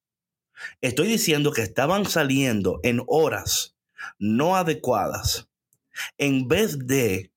Estoy 0.82 1.08
diciendo 1.08 1.52
que 1.52 1.62
estaban 1.62 2.06
saliendo 2.06 2.80
en 2.84 3.02
horas 3.08 3.76
no 4.20 4.56
adecuadas 4.56 5.48
en 6.18 6.48
vez 6.48 6.88
de 6.88 7.32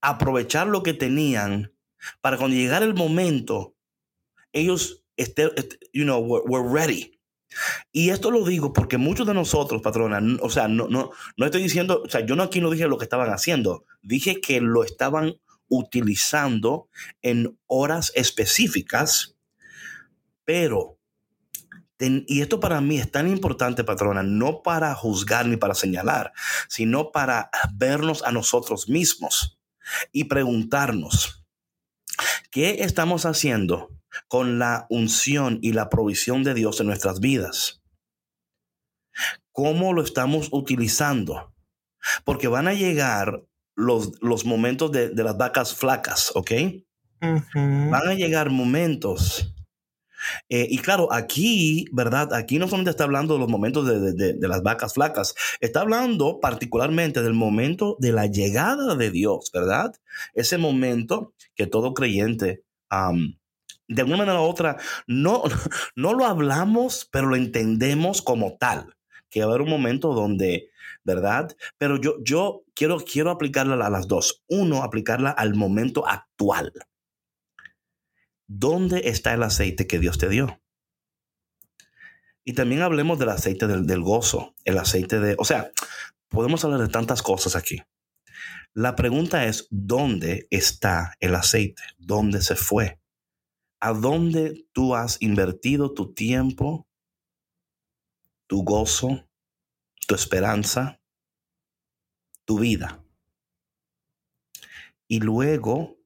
aprovechar 0.00 0.66
lo 0.66 0.82
que 0.82 0.92
tenían 0.94 1.72
para 2.20 2.36
cuando 2.36 2.56
llegara 2.56 2.84
el 2.84 2.94
momento, 2.94 3.74
ellos, 4.52 5.02
este, 5.16 5.50
este, 5.56 5.78
you 5.92 6.04
know, 6.04 6.18
were, 6.20 6.44
were 6.46 6.68
ready. 6.72 7.13
Y 7.92 8.10
esto 8.10 8.30
lo 8.30 8.44
digo 8.44 8.72
porque 8.72 8.98
muchos 8.98 9.26
de 9.26 9.34
nosotros, 9.34 9.82
patrona, 9.82 10.20
o 10.40 10.50
sea, 10.50 10.68
no, 10.68 10.88
no, 10.88 11.10
no 11.36 11.44
estoy 11.44 11.62
diciendo, 11.62 12.02
o 12.04 12.08
sea, 12.08 12.24
yo 12.24 12.36
no 12.36 12.42
aquí 12.42 12.60
no 12.60 12.70
dije 12.70 12.88
lo 12.88 12.98
que 12.98 13.04
estaban 13.04 13.30
haciendo, 13.30 13.84
dije 14.02 14.40
que 14.40 14.60
lo 14.60 14.84
estaban 14.84 15.36
utilizando 15.68 16.88
en 17.22 17.58
horas 17.66 18.12
específicas, 18.14 19.36
pero, 20.44 20.98
y 21.98 22.42
esto 22.42 22.60
para 22.60 22.80
mí 22.80 22.98
es 22.98 23.10
tan 23.10 23.28
importante, 23.28 23.84
patrona, 23.84 24.22
no 24.22 24.62
para 24.62 24.94
juzgar 24.94 25.46
ni 25.46 25.56
para 25.56 25.74
señalar, 25.74 26.32
sino 26.68 27.12
para 27.12 27.50
vernos 27.74 28.22
a 28.22 28.32
nosotros 28.32 28.88
mismos 28.88 29.58
y 30.12 30.24
preguntarnos, 30.24 31.46
¿qué 32.50 32.78
estamos 32.80 33.26
haciendo 33.26 33.90
con 34.28 34.58
la 34.58 34.86
unción 34.90 35.58
y 35.62 35.72
la 35.72 35.88
provisión 35.88 36.42
de 36.44 36.54
Dios 36.54 36.80
en 36.80 36.86
nuestras 36.86 37.20
vidas? 37.20 37.82
¿Cómo 39.52 39.92
lo 39.92 40.02
estamos 40.02 40.48
utilizando? 40.52 41.52
Porque 42.24 42.48
van 42.48 42.68
a 42.68 42.74
llegar 42.74 43.44
los, 43.76 44.12
los 44.20 44.44
momentos 44.44 44.90
de, 44.92 45.10
de 45.10 45.24
las 45.24 45.36
vacas 45.36 45.74
flacas, 45.74 46.32
¿ok? 46.34 46.50
Ujú. 47.22 47.90
Van 47.90 48.08
a 48.08 48.14
llegar 48.14 48.50
momentos. 48.50 49.54
eh, 50.48 50.66
y 50.68 50.78
claro, 50.78 51.12
aquí, 51.12 51.86
¿verdad? 51.92 52.32
Aquí 52.34 52.58
no 52.58 52.66
solamente 52.66 52.90
está 52.90 53.04
hablando 53.04 53.34
de 53.34 53.40
los 53.40 53.48
momentos 53.48 53.86
de, 53.86 54.12
de- 54.12 54.32
de- 54.34 54.48
las 54.48 54.62
vacas 54.62 54.94
flacas, 54.94 55.34
está 55.60 55.80
hablando 55.80 56.40
particularmente 56.40 57.22
del 57.22 57.34
momento 57.34 57.96
de 58.00 58.12
la 58.12 58.26
llegada 58.26 58.94
de 58.96 59.10
Dios, 59.10 59.50
¿verdad? 59.52 59.92
Ese 60.34 60.58
momento 60.58 61.32
que 61.54 61.66
todo 61.66 61.94
creyente, 61.94 62.64
am, 62.90 63.38
de 63.88 64.02
alguna 64.02 64.18
manera 64.18 64.40
u 64.40 64.44
otra, 64.44 64.76
no, 65.06 65.42
no 65.96 66.14
lo 66.14 66.24
hablamos, 66.26 67.08
pero 67.10 67.26
lo 67.26 67.36
entendemos 67.36 68.22
como 68.22 68.56
tal, 68.56 68.96
que 69.30 69.40
va 69.40 69.46
a 69.46 69.48
haber 69.50 69.62
un 69.62 69.70
momento 69.70 70.14
donde, 70.14 70.70
¿verdad? 71.04 71.54
Pero 71.78 72.00
yo, 72.00 72.16
yo 72.22 72.64
quiero, 72.74 72.98
quiero 72.98 73.30
aplicarla 73.30 73.84
a 73.86 73.90
las 73.90 74.08
dos. 74.08 74.42
Uno, 74.48 74.82
aplicarla 74.82 75.30
al 75.30 75.54
momento 75.54 76.06
actual. 76.06 76.72
¿Dónde 78.46 79.08
está 79.08 79.34
el 79.34 79.42
aceite 79.42 79.86
que 79.86 79.98
Dios 79.98 80.18
te 80.18 80.28
dio? 80.28 80.60
Y 82.44 82.52
también 82.52 82.82
hablemos 82.82 83.18
del 83.18 83.30
aceite 83.30 83.66
del, 83.66 83.86
del 83.86 84.02
gozo, 84.02 84.54
el 84.64 84.76
aceite 84.76 85.18
de, 85.18 85.34
o 85.38 85.44
sea, 85.46 85.70
podemos 86.28 86.62
hablar 86.64 86.80
de 86.80 86.88
tantas 86.88 87.22
cosas 87.22 87.56
aquí. 87.56 87.82
La 88.74 88.96
pregunta 88.96 89.46
es, 89.46 89.66
¿dónde 89.70 90.46
está 90.50 91.14
el 91.20 91.34
aceite? 91.36 91.82
¿Dónde 91.96 92.42
se 92.42 92.54
fue? 92.56 92.98
¿A 93.86 93.92
dónde 93.92 94.66
tú 94.72 94.94
has 94.94 95.20
invertido 95.20 95.92
tu 95.92 96.14
tiempo, 96.14 96.88
tu 98.46 98.64
gozo, 98.64 99.28
tu 100.08 100.14
esperanza, 100.14 101.02
tu 102.46 102.60
vida? 102.60 103.04
Y 105.06 105.20
luego 105.20 105.98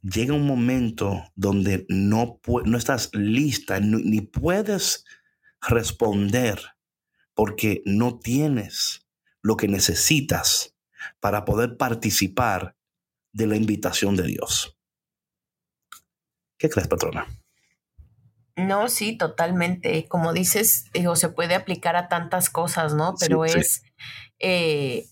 llega 0.00 0.32
un 0.32 0.46
momento 0.46 1.22
donde 1.34 1.84
no, 1.90 2.40
no 2.64 2.78
estás 2.78 3.10
lista 3.12 3.78
ni 3.78 4.22
puedes 4.22 5.04
responder 5.60 6.62
porque 7.34 7.82
no 7.84 8.20
tienes 8.20 9.06
lo 9.42 9.58
que 9.58 9.68
necesitas 9.68 10.74
para 11.20 11.44
poder 11.44 11.76
participar 11.76 12.74
de 13.32 13.48
la 13.48 13.56
invitación 13.56 14.16
de 14.16 14.28
Dios. 14.28 14.78
¿Qué 16.62 16.70
crees, 16.70 16.86
patrona? 16.86 17.26
No, 18.54 18.88
sí, 18.88 19.18
totalmente. 19.18 20.06
Como 20.06 20.32
dices, 20.32 20.84
digo, 20.94 21.16
se 21.16 21.28
puede 21.28 21.56
aplicar 21.56 21.96
a 21.96 22.06
tantas 22.06 22.50
cosas, 22.50 22.94
¿no? 22.94 23.16
Pero 23.18 23.44
sí. 23.48 23.58
es 23.58 23.82
eh, 24.38 25.06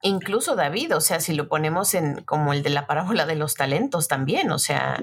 incluso 0.00 0.56
David, 0.56 0.96
o 0.96 1.02
sea, 1.02 1.20
si 1.20 1.34
lo 1.34 1.46
ponemos 1.46 1.92
en 1.92 2.24
como 2.24 2.54
el 2.54 2.62
de 2.62 2.70
la 2.70 2.86
parábola 2.86 3.26
de 3.26 3.34
los 3.34 3.54
talentos 3.54 4.08
también, 4.08 4.50
o 4.50 4.58
sea, 4.58 4.98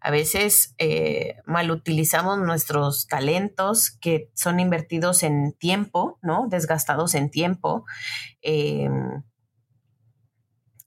a 0.00 0.10
veces 0.10 0.74
eh, 0.78 1.36
mal 1.46 1.70
utilizamos 1.70 2.40
nuestros 2.40 3.06
talentos 3.06 3.92
que 4.00 4.32
son 4.34 4.58
invertidos 4.58 5.22
en 5.22 5.52
tiempo, 5.52 6.18
¿no? 6.20 6.48
Desgastados 6.48 7.14
en 7.14 7.30
tiempo. 7.30 7.84
eh, 8.42 8.88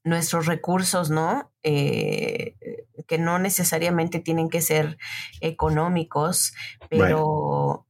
nuestros 0.04 0.46
recursos, 0.46 1.10
¿no? 1.10 1.52
Eh, 1.62 2.56
que 3.06 3.18
no 3.18 3.38
necesariamente 3.38 4.20
tienen 4.20 4.48
que 4.48 4.60
ser 4.60 4.98
económicos, 5.40 6.52
pero 6.88 7.86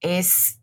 es 0.00 0.56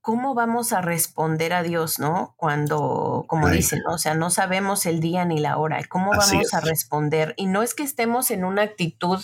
cómo 0.00 0.34
vamos 0.34 0.72
a 0.72 0.80
responder 0.80 1.52
a 1.52 1.62
Dios, 1.62 1.98
¿no? 1.98 2.32
Cuando, 2.38 3.26
como 3.28 3.46
Right. 3.46 3.56
dicen, 3.58 3.80
¿no? 3.86 3.94
o 3.94 3.98
sea, 3.98 4.14
no 4.14 4.30
sabemos 4.30 4.86
el 4.86 5.00
día 5.00 5.24
ni 5.26 5.38
la 5.38 5.58
hora, 5.58 5.80
cómo 5.88 6.14
Así 6.14 6.36
vamos 6.36 6.54
a 6.54 6.58
es. 6.58 6.64
responder. 6.64 7.34
Y 7.36 7.46
no 7.46 7.62
es 7.62 7.74
que 7.74 7.82
estemos 7.82 8.30
en 8.30 8.44
una 8.44 8.62
actitud 8.62 9.22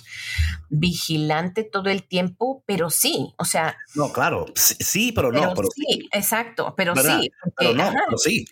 vigilante 0.69 1.65
todo 1.65 1.89
el 1.89 2.07
tiempo, 2.07 2.63
pero 2.67 2.91
sí, 2.91 3.33
o 3.39 3.47
sea, 3.47 3.77
No, 3.95 4.13
claro, 4.13 4.45
sí, 4.55 4.75
sí, 4.81 5.13
pero 5.13 5.33
no, 5.33 5.55
pero, 5.55 5.69
sí, 5.75 6.07
exacto, 6.13 6.75
pero 6.77 6.95
¿verdad? 6.95 7.19
sí, 7.21 7.31
porque, 7.41 7.55
pero 7.57 7.75
no, 7.75 7.83
ajá, 7.85 8.03
pero 8.07 8.19
sí. 8.19 8.45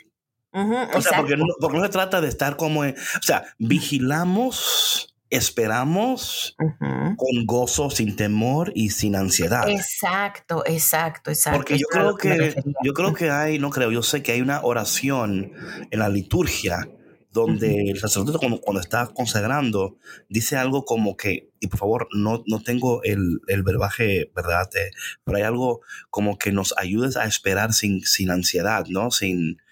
Ujú, 0.53 0.75
O 0.95 1.01
sea, 1.01 1.19
porque 1.19 1.37
no, 1.37 1.45
porque 1.61 1.79
no 1.79 1.85
se 1.85 1.91
trata 1.91 2.21
de 2.21 2.29
estar 2.29 2.57
como, 2.57 2.85
en- 2.85 2.95
o 2.97 3.23
sea, 3.23 3.45
vigilamos, 3.59 5.15
esperamos 5.31 6.55
Ujú. 6.59 7.17
con 7.17 7.47
gozo, 7.47 7.91
sin 7.91 8.17
temor 8.17 8.73
y 8.75 8.91
sin 8.91 9.17
ansiedad. 9.17 9.69
Exacto, 9.69 10.63
exacto, 10.67 11.31
exacto. 11.31 11.59
Porque 11.59 11.79
yo 11.79 11.87
creo 11.91 12.17
que, 12.17 12.35
refería. 12.35 12.75
yo 12.83 12.93
creo 12.93 13.15
que 13.15 13.31
hay, 13.31 13.59
no 13.59 13.71
creo, 13.71 13.91
yo 13.91 14.03
sé 14.03 14.23
que 14.23 14.33
hay 14.33 14.41
una 14.41 14.61
oración 14.63 15.53
en 15.91 15.99
la 15.99 16.09
liturgia 16.09 16.89
donde 17.31 17.91
el 17.91 17.99
sacerdote 17.99 18.39
cuando, 18.39 18.61
cuando 18.61 18.81
está 18.83 19.07
consagrando 19.07 19.97
dice 20.29 20.57
algo 20.59 20.85
como 20.85 21.17
que, 21.17 21.49
y 21.61 21.69
por 21.69 21.79
favor, 21.79 22.09
no, 22.15 22.43
no 22.47 22.63
tengo 22.63 23.03
el, 23.05 23.41
el 23.49 23.63
verbaje, 23.63 24.31
¿verdad? 24.37 24.69
Eh, 24.77 24.91
pero 25.25 25.39
hay 25.39 25.45
algo 25.45 25.81
como 26.11 26.37
que 26.37 26.53
nos 26.53 26.75
ayudes 26.77 27.17
a 27.17 27.25
esperar 27.25 27.73
sin, 27.73 28.03
sin 28.03 28.31
ansiedad, 28.31 28.85
¿no? 28.89 29.11
Sin. 29.11 29.63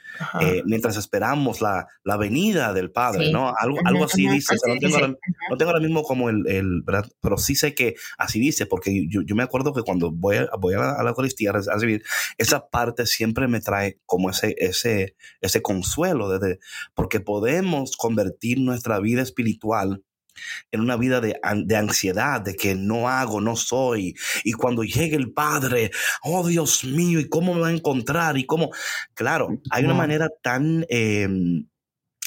Eh, 0.41 0.63
mientras 0.67 0.97
esperamos 0.97 1.61
la, 1.61 1.87
la 2.05 2.17
venida 2.17 2.73
del 2.73 2.91
Padre, 2.91 3.27
Sí. 3.27 3.33
¿no? 3.33 3.53
Algo, 3.59 3.79
algo 3.85 4.05
así 4.05 4.29
dice, 4.29 4.55
o 4.55 4.59
sea, 4.59 4.73
así 4.73 4.75
no, 4.75 4.81
tengo 4.81 4.97
dice. 4.97 5.01
ahora, 5.07 5.19
no 5.51 5.57
tengo 5.57 5.71
ahora 5.71 5.83
mismo 5.83 6.03
como 6.03 6.29
el, 6.31 6.47
el, 6.49 6.83
¿verdad? 6.83 7.07
Pero 7.21 7.37
sí 7.39 7.55
sé 7.55 7.75
que 7.75 7.95
así 8.19 8.39
dice, 8.41 8.67
porque 8.67 9.07
yo, 9.09 9.23
yo 9.25 9.35
me 9.37 9.43
acuerdo 9.43 9.73
que 9.73 9.83
cuando 9.83 10.11
voy 10.13 10.37
a, 10.37 10.49
voy 10.59 10.75
a 10.75 10.79
la, 10.79 10.93
a 10.93 11.03
la 11.03 11.11
Eucaristía 11.11 11.51
a 11.51 11.53
recibir, 11.55 12.03
esa 12.39 12.69
parte 12.69 13.07
siempre 13.07 13.49
me 13.49 13.61
trae 13.61 13.99
como 14.07 14.31
ese, 14.31 14.55
ese, 14.59 15.17
ese 15.41 15.63
consuelo, 15.63 16.29
de, 16.31 16.39
de- 16.39 16.59
porque 16.95 17.21
podemos 17.21 17.97
convertir 17.97 18.61
nuestra 18.61 18.99
vida 19.01 19.23
espiritual 19.23 20.03
en 20.71 20.81
una 20.81 20.97
vida 20.97 21.21
de, 21.21 21.39
de, 21.65 21.77
ansiedad, 21.77 22.41
de 22.41 22.55
que 22.55 22.75
no 22.75 23.09
hago, 23.09 23.41
no 23.41 23.57
soy. 23.57 24.15
Y 24.45 24.53
cuando 24.53 24.85
llegue 24.85 25.17
el 25.17 25.33
Padre, 25.33 25.91
oh 26.23 26.47
Dios 26.47 26.85
mío, 26.85 27.21
¿y 27.21 27.29
cómo 27.29 27.55
me 27.55 27.61
va 27.61 27.69
a 27.69 27.73
encontrar? 27.73 28.39
Y 28.39 28.47
cómo, 28.47 28.71
claro, 29.15 29.49
hay 29.71 29.85
una 29.85 29.95
manera 29.95 30.29
tan, 30.43 30.87
em, 30.89 31.67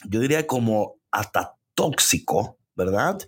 yo 0.06 0.20
diría 0.20 0.46
como 0.48 0.96
hasta 1.12 1.56
tóxico, 1.76 2.58
¿verdad? 2.76 3.20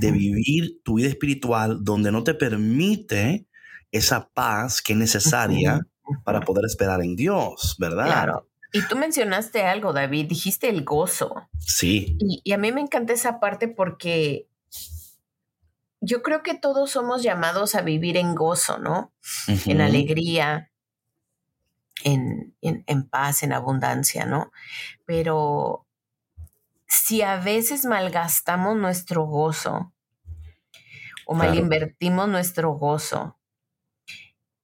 De 0.00 0.10
vivir 0.10 0.80
tu 0.82 0.94
vida 0.94 1.08
espiritual 1.08 1.78
donde 1.82 2.12
no 2.12 2.24
te 2.24 2.34
permite 2.34 3.46
esa 3.92 4.28
paz 4.28 4.82
que 4.82 4.92
es 4.92 4.98
necesaria 4.98 5.80
para 6.24 6.40
poder 6.40 6.64
esperar 6.64 7.02
en 7.02 7.16
Dios, 7.16 7.76
¿verdad? 7.78 8.06
Claro. 8.06 8.49
Y 8.72 8.86
tú 8.86 8.96
mencionaste 8.96 9.64
algo, 9.64 9.92
David, 9.92 10.26
dijiste 10.28 10.68
el 10.68 10.84
gozo. 10.84 11.48
Sí. 11.58 12.16
Y, 12.20 12.52
a 12.52 12.58
mí 12.58 12.72
me 12.72 12.80
encanta 12.80 13.12
esa 13.12 13.40
parte 13.40 13.68
porque 13.68 14.46
yo 16.00 16.22
creo 16.22 16.42
que 16.42 16.54
todos 16.54 16.90
somos 16.90 17.22
llamados 17.22 17.74
a 17.74 17.82
vivir 17.82 18.16
en 18.16 18.34
gozo, 18.34 18.78
¿no? 18.78 19.12
En 19.66 19.80
alegría, 19.80 20.70
en, 22.04 22.54
en, 22.62 23.08
paz, 23.08 23.42
en 23.42 23.52
abundancia, 23.52 24.24
¿no? 24.24 24.52
Pero 25.04 25.86
si 26.86 27.22
a 27.22 27.36
veces 27.36 27.84
malgastamos 27.84 28.76
nuestro 28.76 29.24
gozo 29.24 29.92
o 31.26 31.34
malinvertimos 31.34 32.28
nuestro 32.28 32.72
gozo 32.72 33.36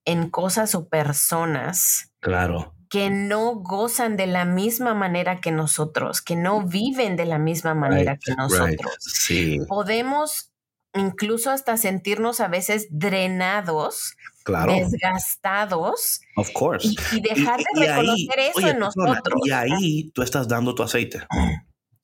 en 0.04 0.30
cosas 0.30 0.74
o 0.74 0.88
personas, 0.88 2.12
claro 2.20 2.75
que 2.88 3.10
no 3.10 3.56
gozan 3.56 4.16
de 4.16 4.26
la 4.26 4.44
misma 4.44 4.94
manera 4.94 5.40
que 5.40 5.50
nosotros, 5.50 6.22
que 6.22 6.36
no 6.36 6.62
viven 6.62 7.16
de 7.16 7.26
la 7.26 7.38
misma 7.38 7.74
manera 7.74 8.16
que 8.16 8.34
nosotros. 8.34 8.96
Sí. 9.00 9.58
Podemos 9.68 10.52
incluso 10.94 11.50
hasta 11.50 11.76
sentirnos 11.76 12.40
a 12.40 12.48
veces 12.48 12.88
drenados, 12.90 14.16
desgastados. 14.46 16.20
Of 16.36 16.50
course. 16.52 16.88
Y, 17.12 17.20
dejar 17.20 17.60
de 17.74 17.86
reconocer 17.86 18.38
eso 18.38 18.68
en 18.68 18.78
nosotros. 18.78 19.40
y 19.44 19.50
ahí 19.50 20.10
tú 20.10 20.22
estás 20.22 20.48
dando 20.48 20.74
tu 20.74 20.82
aceite. 20.82 21.26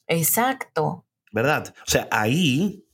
Exacto. 0.07 1.07
¿Verdad? 1.33 1.75
O 1.87 1.91
sea, 1.91 2.09
ahí 2.11 2.85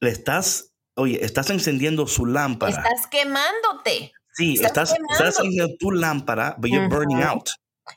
le 0.00 0.10
estás, 0.10 0.72
oye, 0.94 1.24
estás 1.24 1.50
encendiendo 1.50 2.06
su 2.06 2.26
lámpara. 2.26 2.72
Estás 2.72 3.06
quemándote. 3.08 4.12
Sí, 4.34 4.54
estás, 4.54 4.94
estás 5.12 5.38
haciendo 5.38 5.76
tu 5.78 5.90
lámpara, 5.90 6.56
but 6.58 6.70
you're 6.70 6.88
burning 6.88 7.22
out. 7.22 7.50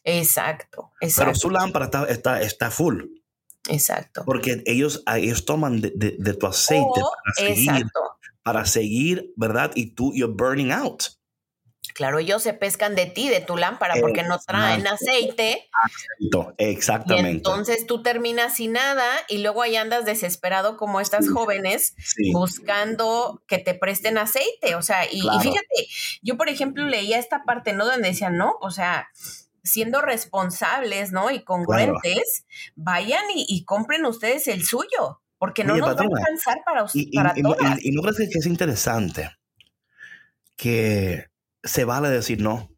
Exacto, 0.03 0.91
exacto. 0.99 1.31
Pero 1.31 1.35
su 1.35 1.49
lámpara 1.49 1.85
está, 1.85 2.05
está, 2.05 2.41
está 2.41 2.71
full. 2.71 3.03
Exacto. 3.69 4.23
Porque 4.25 4.63
ellos, 4.65 5.03
ellos 5.07 5.45
toman 5.45 5.81
de, 5.81 5.91
de, 5.95 6.33
tu 6.33 6.45
aceite 6.45 7.01
para, 7.01 7.33
seguir, 7.35 7.87
para 8.43 8.65
seguir, 8.65 9.33
¿verdad? 9.35 9.71
Y 9.75 9.91
tú, 9.91 10.11
you're 10.13 10.33
burning 10.35 10.71
out. 10.71 11.03
Claro, 11.95 12.19
ellos 12.19 12.43
se 12.43 12.51
pescan 12.53 12.93
de 12.93 13.05
ti, 13.05 13.29
de 13.29 13.39
tu 13.39 13.55
lámpara, 13.55 13.95
porque 14.01 14.21
no 14.21 14.37
traen 14.37 14.85
aceite. 14.85 15.69
Exactamente. 16.57 17.29
entonces 17.29 17.87
tú 17.87 18.03
terminas 18.03 18.57
sin 18.57 18.73
nada 18.73 19.05
y 19.29 19.37
luego 19.37 19.61
ahí 19.61 19.77
andas 19.77 20.03
desesperado 20.03 20.75
como 20.75 20.99
estas 20.99 21.29
jóvenes 21.29 21.95
buscando 22.33 23.41
que 23.47 23.59
te 23.59 23.75
presten 23.75 24.17
aceite. 24.17 24.75
O 24.75 24.81
sea, 24.81 25.05
y, 25.05 25.21
fíjate, 25.21 25.87
yo 26.21 26.35
por 26.35 26.49
ejemplo 26.49 26.83
leía 26.83 27.17
esta 27.17 27.45
parte, 27.45 27.71
¿no? 27.71 27.85
Donde 27.85 28.09
decían, 28.09 28.35
no, 28.35 28.57
o 28.59 28.71
sea, 28.71 29.07
siendo 29.63 30.01
responsables, 30.01 31.13
¿no? 31.13 31.31
Y 31.31 31.45
congruentes, 31.45 32.45
vayan 32.75 33.23
y, 33.33 33.63
compren 33.63 34.05
ustedes 34.05 34.49
el 34.49 34.65
suyo, 34.65 35.21
porque 35.37 35.63
no 35.63 35.77
nos 35.77 35.95
va 35.95 36.01
a 36.01 36.03
alcanzar 36.03 36.57
para, 36.65 36.85
y, 36.93 37.15
para 37.15 37.33
todas. 37.33 37.79
Y, 37.81 37.91
no 37.91 38.01
crees 38.01 38.17
que 38.17 38.39
es 38.39 38.45
interesante 38.47 39.31
que 40.57 41.33
se 41.65 41.83
vale 41.83 42.09
decir 42.09 42.41
no. 42.41 42.71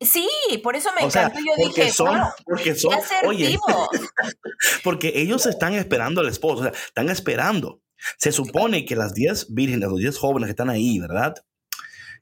Sí, 0.00 0.28
por 0.62 0.76
eso 0.76 0.90
me 0.98 1.06
encanta. 1.06 1.38
Yo 1.38 1.68
dije, 1.68 1.92
son, 1.92 2.20
porque 2.44 2.74
son, 2.74 2.94
oye, 3.26 3.58
porque 4.84 5.12
ellos 5.14 5.46
están 5.46 5.74
esperando 5.74 6.20
al 6.20 6.28
esposo, 6.28 6.60
o 6.60 6.62
sea, 6.64 6.72
están 6.72 7.08
esperando. 7.10 7.80
Se 8.18 8.32
supone 8.32 8.84
que 8.84 8.96
las 8.96 9.14
10 9.14 9.54
vírgenes, 9.54 9.88
los 9.88 9.98
10 9.98 10.18
jóvenes 10.18 10.48
que 10.48 10.52
están 10.52 10.70
ahí, 10.70 10.98
¿verdad? 10.98 11.34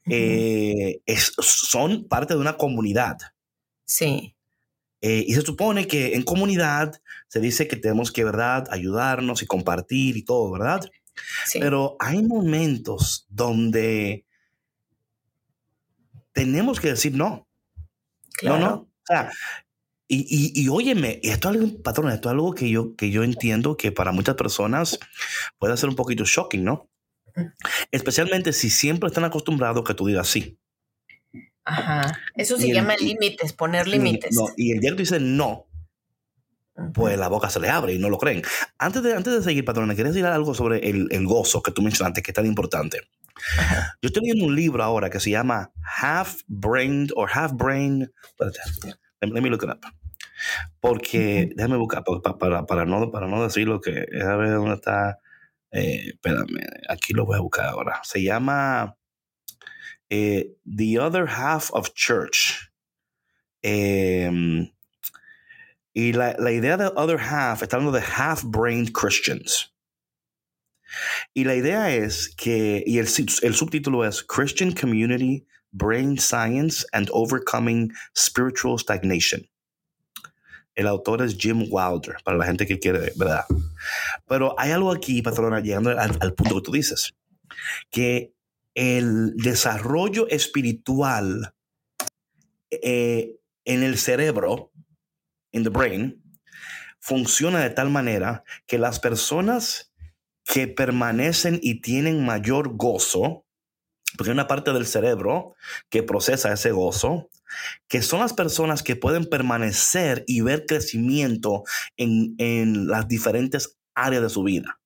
Eh, 0.09 1.01
son 1.39 2.07
parte 2.07 2.33
de 2.33 2.39
una 2.39 2.57
comunidad. 2.57 3.17
Sí. 3.85 4.35
Eh, 5.01 5.25
y 5.27 5.33
se 5.33 5.41
supone 5.41 5.87
que 5.87 6.15
en 6.15 6.23
comunidad 6.23 7.01
se 7.27 7.39
dice 7.41 7.67
que 7.67 7.75
tenemos 7.75 8.11
que, 8.11 8.23
¿verdad?, 8.23 8.67
ayudarnos 8.71 9.41
y 9.41 9.45
compartir 9.45 10.15
y 10.15 10.23
todo, 10.23 10.51
¿verdad? 10.51 10.89
Sí. 11.45 11.59
Pero 11.59 11.97
hay 11.99 12.23
momentos 12.23 13.25
donde 13.29 14.25
tenemos 16.33 16.79
que 16.79 16.89
decir 16.89 17.15
no. 17.15 17.47
No, 18.41 18.57
no. 18.57 18.73
O 18.73 19.05
sea, 19.05 19.31
y, 20.07 20.25
y, 20.29 20.61
y, 20.61 20.69
óyeme, 20.69 21.19
esto 21.23 21.49
es 21.49 21.55
algo, 21.55 21.81
patrón, 21.81 22.11
esto 22.11 22.29
es 22.29 22.33
algo 22.33 22.53
que 22.53 22.69
yo, 22.69 22.95
que 22.95 23.09
yo 23.09 23.23
entiendo 23.23 23.77
que 23.77 23.91
para 23.91 24.11
muchas 24.11 24.35
personas 24.35 24.99
puede 25.57 25.77
ser 25.77 25.89
un 25.89 25.95
poquito 25.95 26.25
shocking, 26.25 26.63
¿no? 26.63 26.89
Especialmente 27.91 28.53
si 28.53 28.69
siempre 28.69 29.07
están 29.07 29.23
acostumbrados 29.23 29.83
que 29.83 29.93
tú 29.93 30.05
digas 30.05 30.27
sí. 30.27 30.57
Ajá. 31.65 32.19
Eso 32.35 32.57
se 32.57 32.73
llama 32.73 32.95
límites, 32.97 33.53
poner 33.53 33.87
límites. 33.87 34.35
No, 34.35 34.47
y 34.57 34.73
el 34.73 34.81
día 34.81 34.91
que 34.91 34.97
tú 34.97 35.03
dices 35.03 35.21
no, 35.21 35.67
pues 36.93 37.17
la 37.17 37.29
boca 37.29 37.49
se 37.49 37.59
le 37.59 37.69
abre 37.69 37.93
y 37.93 37.99
no 37.99 38.09
lo 38.09 38.17
creen. 38.17 38.41
Antes 38.77 39.01
de, 39.03 39.13
antes 39.13 39.33
de 39.33 39.41
seguir, 39.41 39.63
patrona, 39.63 39.95
quería 39.95 40.11
decir 40.11 40.25
algo 40.25 40.53
sobre 40.53 40.89
el, 40.89 41.07
el 41.11 41.25
gozo 41.25 41.63
que 41.63 41.71
tú 41.71 41.81
mencionaste, 41.81 42.21
que 42.21 42.31
es 42.31 42.35
tan 42.35 42.45
importante. 42.45 43.01
Yo 44.01 44.07
estoy 44.07 44.23
leyendo 44.23 44.45
un 44.45 44.55
libro 44.55 44.83
ahora 44.83 45.09
que 45.09 45.19
se 45.19 45.31
llama 45.31 45.71
Half 46.01 46.41
Brained 46.47 47.11
or 47.15 47.29
Half 47.31 47.53
Brain. 47.53 48.11
Let 49.21 49.41
me, 49.41 49.49
look 49.49 49.63
it 49.63 49.69
up. 49.69 49.85
Porque, 50.79 51.49
déjame 51.55 51.77
buscar 51.77 52.03
para, 52.03 52.65
para, 52.65 52.85
no, 52.85 53.09
para 53.11 53.27
no 53.27 53.43
decir 53.43 53.67
lo 53.67 53.79
que. 53.79 54.05
A 54.21 54.35
ver 54.35 54.51
dónde 54.51 54.75
está. 54.75 55.19
Eh, 55.71 56.09
espérame, 56.09 56.59
aquí 56.87 57.13
lo 57.13 57.25
voy 57.25 57.37
a 57.37 57.41
buscar 57.41 57.65
ahora. 57.65 58.01
Se 58.03 58.21
llama 58.21 58.95
eh, 60.09 60.55
The 60.65 60.99
Other 60.99 61.27
Half 61.27 61.71
of 61.73 61.93
Church. 61.95 62.71
Em, 63.63 64.69
y 65.93 66.13
la, 66.13 66.35
la 66.37 66.51
idea 66.51 66.77
de 66.77 66.91
Other 66.95 67.19
Half 67.19 67.63
está 67.63 67.77
hablando 67.77 67.97
de 67.97 68.03
Half-Brained 68.05 68.91
Christians. 68.91 69.72
Y 71.33 71.43
la 71.43 71.55
idea 71.55 71.93
es 71.93 72.33
que, 72.35 72.83
y 72.85 72.99
el, 72.99 73.07
el 73.07 73.55
subtítulo 73.55 74.05
es 74.05 74.23
Christian 74.23 74.71
Community, 74.71 75.45
Brain 75.71 76.19
Science 76.19 76.85
and 76.91 77.09
Overcoming 77.11 77.91
Spiritual 78.15 78.77
Stagnation. 78.77 79.47
El 80.75 80.87
autor 80.87 81.21
es 81.21 81.37
Jim 81.37 81.67
Wilder, 81.69 82.15
para 82.23 82.37
la 82.37 82.45
gente 82.45 82.65
que 82.65 82.79
quiere, 82.79 83.11
¿verdad? 83.15 83.45
Pero 84.27 84.55
hay 84.57 84.71
algo 84.71 84.91
aquí, 84.91 85.21
patrona, 85.21 85.59
llegando 85.59 85.91
al, 85.91 86.33
punto 86.33 86.55
que 86.55 86.61
tú 86.61 86.71
dices, 86.71 87.13
que 87.91 88.33
el 88.73 89.35
desarrollo 89.35 90.27
espiritual 90.29 91.53
eh, 92.71 93.35
en 93.65 93.83
el 93.83 93.97
cerebro, 93.97 94.71
in 95.51 95.63
the 95.63 95.69
brain, 95.69 96.23
funciona 96.99 97.59
de 97.59 97.69
tal 97.69 97.89
manera 97.89 98.43
que 98.65 98.79
las 98.79 98.99
personas 98.99 99.92
que 100.45 100.67
permanecen 100.67 101.59
y 101.61 101.81
tienen 101.81 102.25
mayor 102.25 102.75
gozo, 102.75 103.45
porque 104.17 104.29
hay 104.29 104.33
una 104.33 104.47
parte 104.47 104.73
del 104.73 104.85
cerebro 104.85 105.55
que 105.89 106.03
procesa 106.03 106.53
ese 106.53 106.71
gozo, 106.71 107.29
que 107.87 108.01
son 108.01 108.19
las 108.19 108.33
personas 108.33 108.83
que 108.83 108.95
pueden 108.95 109.25
permanecer 109.25 110.23
y 110.27 110.41
ver 110.41 110.65
crecimiento 110.65 111.63
en, 111.97 112.35
en 112.37 112.87
las 112.87 113.07
diferentes 113.07 113.77
áreas 113.95 114.23
de 114.23 114.29
su 114.29 114.43
vida. 114.43 114.79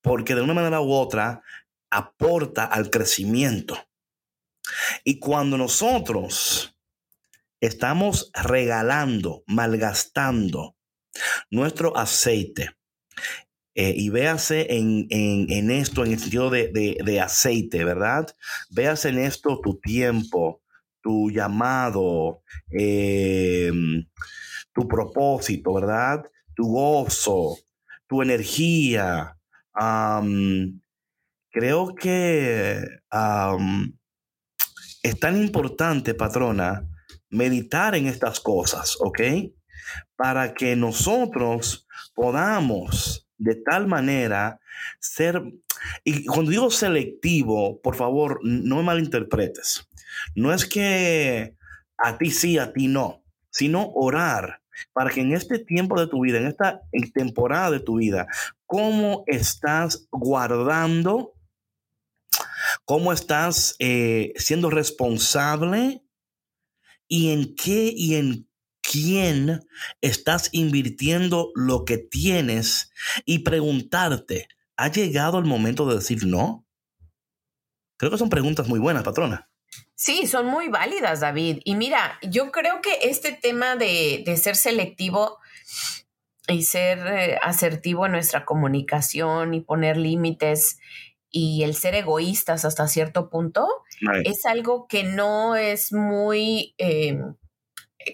Porque 0.00 0.34
de 0.34 0.42
una 0.42 0.54
manera 0.54 0.80
u 0.80 0.92
otra 0.92 1.42
aporta 1.90 2.64
al 2.64 2.90
crecimiento. 2.90 3.88
Y 5.04 5.18
cuando 5.20 5.56
nosotros 5.56 6.76
estamos 7.60 8.30
regalando, 8.34 9.44
malgastando 9.46 10.76
nuestro 11.50 11.96
aceite 11.96 12.76
eh, 13.78 13.92
y 13.94 14.08
véase 14.08 14.74
en, 14.74 15.06
en, 15.10 15.70
esto, 15.70 16.02
en 16.02 16.12
el 16.12 16.18
sentido 16.18 16.48
de, 16.48 16.96
de, 17.04 17.20
aceite, 17.20 17.84
¿verdad? 17.84 18.26
Véase 18.70 19.10
en 19.10 19.18
esto 19.18 19.60
tu 19.62 19.78
tiempo, 19.78 20.62
tu 21.02 21.30
llamado, 21.30 22.40
em, 22.70 24.06
tu 24.72 24.88
propósito, 24.88 25.74
¿verdad? 25.74 26.24
Tu 26.54 26.64
gozo, 26.66 27.58
tu 28.06 28.22
energía. 28.22 29.36
creo 31.50 31.94
que 31.94 32.80
es 35.02 35.20
tan 35.20 35.36
importante, 35.36 36.14
patrona, 36.14 36.88
meditar 37.28 37.94
en 37.94 38.06
estas 38.06 38.40
cosas, 38.40 38.96
¿ok? 39.00 39.20
Para 40.16 40.54
que 40.54 40.76
nosotros 40.76 41.86
podamos 42.14 43.25
de 43.38 43.54
tal 43.54 43.86
manera 43.86 44.60
ser, 44.98 45.42
y 46.04 46.24
cuando 46.26 46.50
digo 46.50 46.70
selectivo, 46.70 47.80
por 47.80 47.96
favor, 47.96 48.40
no 48.42 48.76
me 48.76 48.82
malinterpretes. 48.82 49.88
No 50.34 50.52
es 50.52 50.66
que 50.66 51.56
a 51.98 52.18
ti 52.18 52.30
sí, 52.30 52.58
a 52.58 52.72
ti 52.72 52.88
no, 52.88 53.22
sino 53.50 53.90
orar 53.94 54.62
para 54.92 55.10
que 55.10 55.20
en 55.20 55.32
este 55.32 55.58
tiempo 55.58 55.98
de 55.98 56.06
tu 56.06 56.20
vida, 56.20 56.38
en 56.38 56.46
esta 56.46 56.82
temporada 57.14 57.70
de 57.70 57.80
tu 57.80 57.96
vida, 57.96 58.26
cómo 58.66 59.24
estás 59.26 60.06
guardando, 60.10 61.34
cómo 62.84 63.12
estás 63.12 63.76
eh, 63.78 64.32
siendo 64.36 64.70
responsable 64.70 66.02
y 67.08 67.32
en 67.32 67.54
qué 67.54 67.92
y 67.94 68.16
en 68.16 68.48
quién 68.90 69.66
estás 70.00 70.48
invirtiendo 70.52 71.50
lo 71.54 71.84
que 71.84 71.98
tienes 71.98 72.90
y 73.24 73.40
preguntarte, 73.40 74.48
¿ha 74.76 74.88
llegado 74.88 75.38
el 75.38 75.44
momento 75.44 75.88
de 75.88 75.96
decir 75.96 76.26
no? 76.26 76.66
Creo 77.98 78.10
que 78.10 78.18
son 78.18 78.30
preguntas 78.30 78.68
muy 78.68 78.78
buenas, 78.78 79.02
patrona. 79.02 79.50
Sí, 79.94 80.26
son 80.26 80.46
muy 80.46 80.68
válidas, 80.68 81.20
David. 81.20 81.60
Y 81.64 81.74
mira, 81.74 82.18
yo 82.22 82.52
creo 82.52 82.80
que 82.82 82.98
este 83.02 83.32
tema 83.32 83.76
de, 83.76 84.24
ser 84.36 84.54
selectivo 84.54 85.38
y 86.48 86.62
ser 86.62 86.98
eh, 87.06 87.38
asertivo 87.42 88.06
en 88.06 88.12
nuestra 88.12 88.44
comunicación 88.44 89.54
y 89.54 89.62
poner 89.62 89.96
límites 89.96 90.78
y 91.30 91.64
el 91.64 91.74
ser 91.74 91.94
egoístas 91.94 92.64
hasta 92.64 92.86
cierto 92.88 93.28
punto 93.30 93.66
es 94.24 94.46
algo 94.46 94.86
que 94.86 95.02
no 95.02 95.56
es 95.56 95.92
muy... 95.92 96.74
Em, 96.78 97.34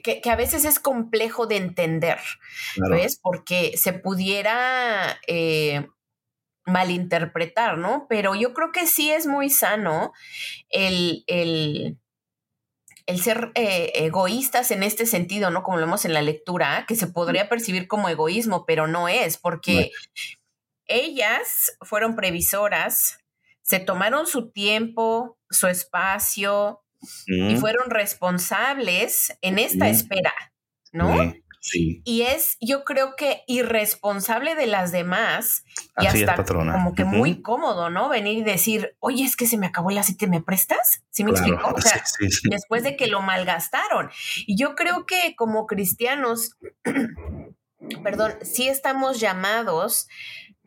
que, 0.00 0.22
a 0.30 0.36
veces 0.36 0.64
es 0.64 0.78
complejo 0.78 1.46
de 1.46 1.56
entender, 1.56 2.18
¿ves? 2.90 3.18
Porque 3.20 3.76
se 3.76 3.92
pudiera 3.92 5.20
eh, 5.26 5.86
malinterpretar, 6.64 7.78
¿no? 7.78 8.06
Pero 8.08 8.34
yo 8.34 8.54
creo 8.54 8.72
que 8.72 8.86
sí 8.86 9.10
es 9.10 9.26
muy 9.26 9.50
sano 9.50 10.12
el, 10.70 11.24
el, 11.26 11.98
ser 13.20 13.52
eh, 13.54 13.92
egoístas 13.96 14.70
en 14.70 14.82
este 14.82 15.06
sentido, 15.06 15.50
¿no? 15.50 15.62
Como 15.62 15.78
lo 15.78 15.86
vemos 15.86 16.04
en 16.04 16.14
la 16.14 16.22
lectura, 16.22 16.84
que 16.88 16.96
se 16.96 17.08
podría 17.08 17.48
percibir 17.48 17.86
como 17.88 18.08
egoísmo, 18.08 18.64
pero 18.64 18.86
no 18.86 19.08
es, 19.08 19.36
porque 19.36 19.90
ellas 20.86 21.76
fueron 21.82 22.16
previsoras, 22.16 23.18
se 23.62 23.78
tomaron 23.78 24.26
su 24.26 24.50
tiempo, 24.50 25.38
su 25.50 25.66
espacio 25.66 26.81
y 27.26 27.56
fueron 27.56 27.90
responsables 27.90 29.36
en 29.40 29.58
esta 29.58 29.88
espera, 29.88 30.32
¿no? 30.92 31.34
Y 31.74 32.22
es, 32.22 32.56
yo 32.60 32.82
creo 32.82 33.14
que 33.16 33.44
irresponsable 33.46 34.56
de 34.56 34.66
las 34.66 34.90
demás 34.90 35.64
y 35.96 36.06
hasta 36.06 36.44
como 36.44 36.94
que 36.94 37.04
muy 37.04 37.40
cómodo, 37.40 37.88
¿no? 37.88 38.08
Venir 38.08 38.38
y 38.38 38.42
decir, 38.42 38.96
oye, 38.98 39.24
es 39.24 39.36
que 39.36 39.46
se 39.46 39.58
me 39.58 39.66
acabó 39.66 39.90
el 39.90 39.98
aceite, 39.98 40.26
¿me 40.26 40.42
prestas? 40.42 41.04
¿Sí 41.10 41.22
me 41.22 41.30
explico? 41.30 41.72
O 41.72 41.80
sea, 41.80 42.02
después 42.50 42.82
de 42.82 42.96
que 42.96 43.06
lo 43.06 43.22
malgastaron. 43.22 44.10
Y 44.46 44.56
yo 44.56 44.74
creo 44.74 45.06
que 45.06 45.34
como 45.36 45.66
cristianos, 45.66 46.58
perdón, 48.02 48.34
sí 48.42 48.68
estamos 48.68 49.20
llamados 49.20 50.08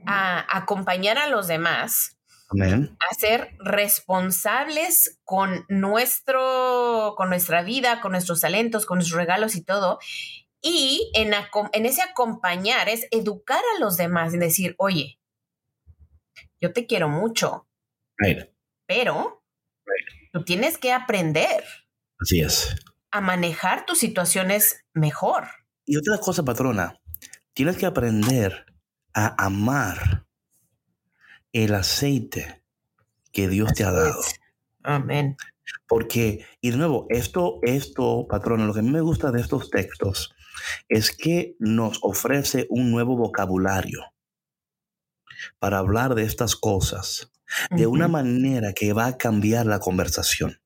a 0.06 0.58
acompañar 0.58 1.18
a 1.18 1.28
los 1.28 1.48
demás. 1.48 2.15
A 2.50 3.14
ser 3.16 3.56
responsables 3.60 5.20
con 5.24 5.66
nuestro, 5.68 7.16
con 7.18 7.30
nuestra 7.30 7.64
vida, 7.64 8.02
con 8.02 8.12
nuestros 8.12 8.42
talentos, 8.42 8.86
con 8.86 8.98
nuestros 8.98 9.18
regalos 9.18 9.56
y 9.56 9.64
todo. 9.64 10.00
Y 10.62 11.12
en, 11.16 11.34
en 11.74 11.86
ese 11.86 12.02
acompañar 12.02 12.90
es 12.90 13.08
educar 13.12 13.62
a 13.76 13.80
los 13.80 13.98
demás 13.98 14.34
y 14.34 14.38
decir, 14.38 14.76
oye, 14.78 15.20
yo 16.62 16.74
te 16.74 16.86
quiero 16.88 17.10
mucho, 17.10 17.68
pero 18.88 19.44
tú 20.32 20.44
tienes 20.44 20.78
que 20.78 20.92
aprender. 20.92 21.64
Así 22.20 22.40
es. 22.42 22.76
A 23.12 23.22
manejar 23.22 23.86
tus 23.86 24.00
situaciones 24.00 24.84
mejor. 24.94 25.48
Y 25.86 25.98
otra 25.98 26.18
cosa, 26.20 26.44
patrona, 26.44 27.00
tienes 27.54 27.78
que 27.78 27.86
aprender 27.86 28.66
a 29.14 29.46
amar 29.46 30.25
el 31.64 31.74
aceite 31.74 32.62
que 33.32 33.48
Dios 33.48 33.74
te 33.74 33.86
ha 33.86 33.92
dado. 33.92 34.20
Amén. 34.84 35.38
Porque, 35.88 36.46
y 36.60 36.72
de 36.72 36.78
nuevo, 36.78 37.08
esto, 37.10 37.60
esto, 37.62 38.28
patrona, 38.28 38.66
lo 38.66 38.74
que 38.74 38.82
a 38.82 38.84
mí 38.84 38.92
me 38.92 39.00
gusta 39.00 39.32
de 39.32 39.40
estos 39.40 39.70
textos 39.70 40.36
es 40.90 41.16
que 41.16 41.56
nos 41.60 42.00
ofrece 42.02 42.68
un 42.70 42.92
nuevo 42.92 43.16
vocabulario 43.16 44.02
para 45.58 45.78
hablar 45.78 46.14
de 46.14 46.24
estas 46.24 46.58
cosas 46.58 47.32
de 47.72 47.88
una 47.88 48.10
manera 48.10 48.74
que 48.74 48.92
va 48.92 49.06
a 49.06 49.18
cambiar 49.18 49.66
la 49.66 49.80
conversación. 49.80 50.60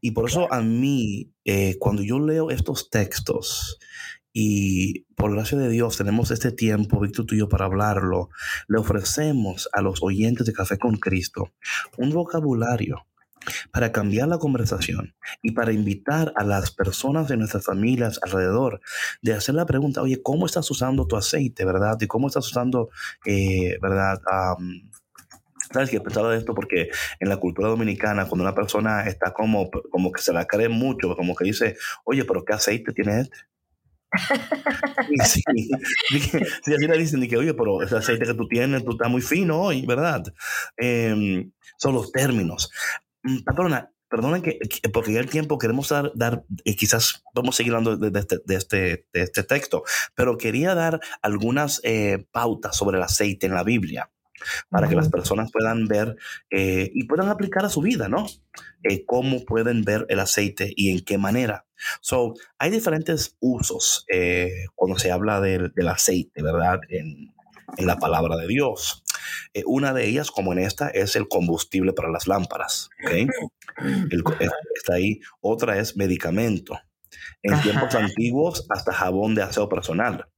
Y 0.00 0.12
por 0.12 0.30
eso 0.30 0.50
a 0.50 0.62
mí, 0.62 1.34
eh, 1.44 1.76
cuando 1.78 2.02
yo 2.02 2.18
leo 2.18 2.50
estos 2.50 2.88
textos 2.88 3.78
y 4.36 5.04
por 5.14 5.32
gracia 5.32 5.56
de 5.56 5.68
Dios 5.68 5.96
tenemos 5.96 6.32
este 6.32 6.50
tiempo, 6.50 7.00
Víctor 7.00 7.24
tuyo, 7.24 7.48
para 7.48 7.66
hablarlo, 7.66 8.30
le 8.66 8.78
ofrecemos 8.78 9.68
a 9.72 9.80
los 9.80 10.02
oyentes 10.02 10.44
de 10.44 10.52
Café 10.52 10.76
con 10.76 10.96
Cristo 10.96 11.52
un 11.96 12.10
vocabulario 12.10 13.06
para 13.70 13.92
cambiar 13.92 14.26
la 14.26 14.38
conversación 14.38 15.14
y 15.40 15.52
para 15.52 15.72
invitar 15.72 16.32
a 16.34 16.42
las 16.42 16.72
personas 16.72 17.28
de 17.28 17.36
nuestras 17.36 17.64
familias 17.64 18.18
alrededor 18.22 18.80
de 19.22 19.34
hacer 19.34 19.54
la 19.54 19.66
pregunta, 19.66 20.02
oye, 20.02 20.20
¿cómo 20.20 20.46
estás 20.46 20.68
usando 20.68 21.06
tu 21.06 21.16
aceite, 21.16 21.64
verdad? 21.64 21.96
¿Y 22.00 22.08
cómo 22.08 22.26
estás 22.26 22.46
usando, 22.46 22.88
eh, 23.24 23.78
verdad? 23.80 24.20
¿Sabes 25.72 25.90
que 25.90 26.00
pensaba 26.00 26.32
de 26.32 26.38
esto? 26.38 26.54
Porque 26.54 26.88
en 27.20 27.28
la 27.28 27.36
cultura 27.36 27.68
dominicana, 27.68 28.26
cuando 28.26 28.42
una 28.42 28.54
persona 28.54 29.06
está 29.06 29.32
como, 29.32 29.70
como 29.70 30.10
que 30.10 30.22
se 30.22 30.32
la 30.32 30.46
cree 30.46 30.68
mucho, 30.68 31.14
como 31.14 31.36
que 31.36 31.44
dice, 31.44 31.76
oye, 32.04 32.24
pero 32.24 32.44
¿qué 32.44 32.54
aceite 32.54 32.92
tiene 32.92 33.20
este? 33.20 33.53
sí, 35.24 35.42
sí, 36.10 36.74
así 36.74 36.86
le 36.86 36.98
dicen, 36.98 37.28
que, 37.28 37.36
oye, 37.36 37.54
pero 37.54 37.82
ese 37.82 37.96
aceite 37.96 38.26
que 38.26 38.34
tú 38.34 38.46
tienes, 38.48 38.84
tú 38.84 38.92
estás 38.92 39.10
muy 39.10 39.22
fino 39.22 39.60
hoy, 39.60 39.84
¿verdad? 39.86 40.22
Em, 40.76 41.50
son 41.78 41.94
los 41.94 42.12
términos. 42.12 42.70
Mm, 43.22 43.42
patrona, 43.44 43.90
perdona 44.08 44.40
que, 44.40 44.58
porque 44.92 45.12
ya 45.12 45.20
el 45.20 45.30
tiempo 45.30 45.58
queremos 45.58 45.88
dar, 45.88 46.12
dar 46.14 46.44
y 46.64 46.76
quizás 46.76 47.22
vamos 47.34 47.54
a 47.54 47.58
seguir 47.58 47.74
hablando 47.74 47.96
de, 47.96 48.18
este, 48.18 48.38
de, 48.44 48.54
este, 48.54 49.06
de 49.12 49.22
este 49.22 49.42
texto, 49.42 49.82
pero 50.14 50.38
quería 50.38 50.74
dar 50.74 51.00
algunas 51.22 51.80
eh, 51.82 52.26
pautas 52.30 52.76
sobre 52.76 52.98
el 52.98 53.02
aceite 53.02 53.46
en 53.46 53.54
la 53.54 53.64
Biblia 53.64 54.10
para 54.68 54.88
que 54.88 54.96
las 54.96 55.08
personas 55.08 55.50
puedan 55.52 55.86
ver 55.86 56.16
eh, 56.50 56.90
y 56.94 57.04
puedan 57.04 57.28
aplicar 57.28 57.64
a 57.64 57.68
su 57.68 57.80
vida, 57.80 58.08
¿no? 58.08 58.26
Eh, 58.82 59.04
cómo 59.06 59.44
pueden 59.44 59.82
ver 59.82 60.06
el 60.08 60.20
aceite 60.20 60.72
y 60.76 60.90
en 60.90 61.04
qué 61.04 61.18
manera. 61.18 61.66
So, 62.00 62.34
hay 62.58 62.70
diferentes 62.70 63.36
usos 63.40 64.06
cuando 64.74 64.98
se 64.98 65.10
habla 65.10 65.40
del, 65.40 65.72
del 65.74 65.88
aceite, 65.88 66.42
¿verdad? 66.42 66.80
En, 66.88 67.34
en 67.76 67.86
la 67.86 67.98
palabra 67.98 68.36
de 68.36 68.46
Dios. 68.46 69.04
Eh, 69.52 69.62
una 69.66 69.92
de 69.92 70.06
ellas, 70.06 70.30
como 70.30 70.52
en 70.52 70.58
esta, 70.58 70.88
es 70.88 71.16
el 71.16 71.28
combustible 71.28 71.92
para 71.92 72.10
las 72.10 72.26
lámparas. 72.26 72.90
Eh, 73.80 74.48
está 74.76 74.94
ahí. 74.94 75.18
Otra 75.40 75.78
es 75.78 75.96
medicamento. 75.96 76.78
En 77.42 77.60
tiempos 77.60 77.92
antiguos, 77.96 78.66
hasta 78.70 78.92
jabón 78.92 79.34
de 79.34 79.42
aseo 79.42 79.68
personal. 79.68 80.28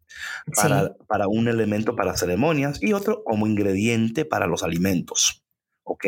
Para, 0.55 0.95
para, 1.07 1.29
un 1.29 1.49
elemento 1.49 1.97
para 1.97 2.17
ceremonias 2.17 2.83
y 2.83 2.93
otro 2.93 3.23
como 3.25 3.47
ingrediente 3.47 4.25
para 4.25 4.47
los 4.47 4.63
alimentos. 4.63 5.43
¿Ok? 5.85 6.07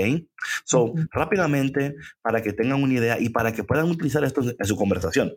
So, 0.64 0.92
rápidamente, 1.12 1.94
para 2.20 2.42
que 2.42 2.52
tengan 2.52 2.82
una 2.82 2.94
idea 2.94 3.20
y 3.20 3.28
para 3.28 3.52
que 3.52 3.62
puedan 3.62 3.88
utilizar 3.88 4.24
esto 4.24 4.42
en 4.42 4.66
su 4.66 4.76
conversación. 4.76 5.34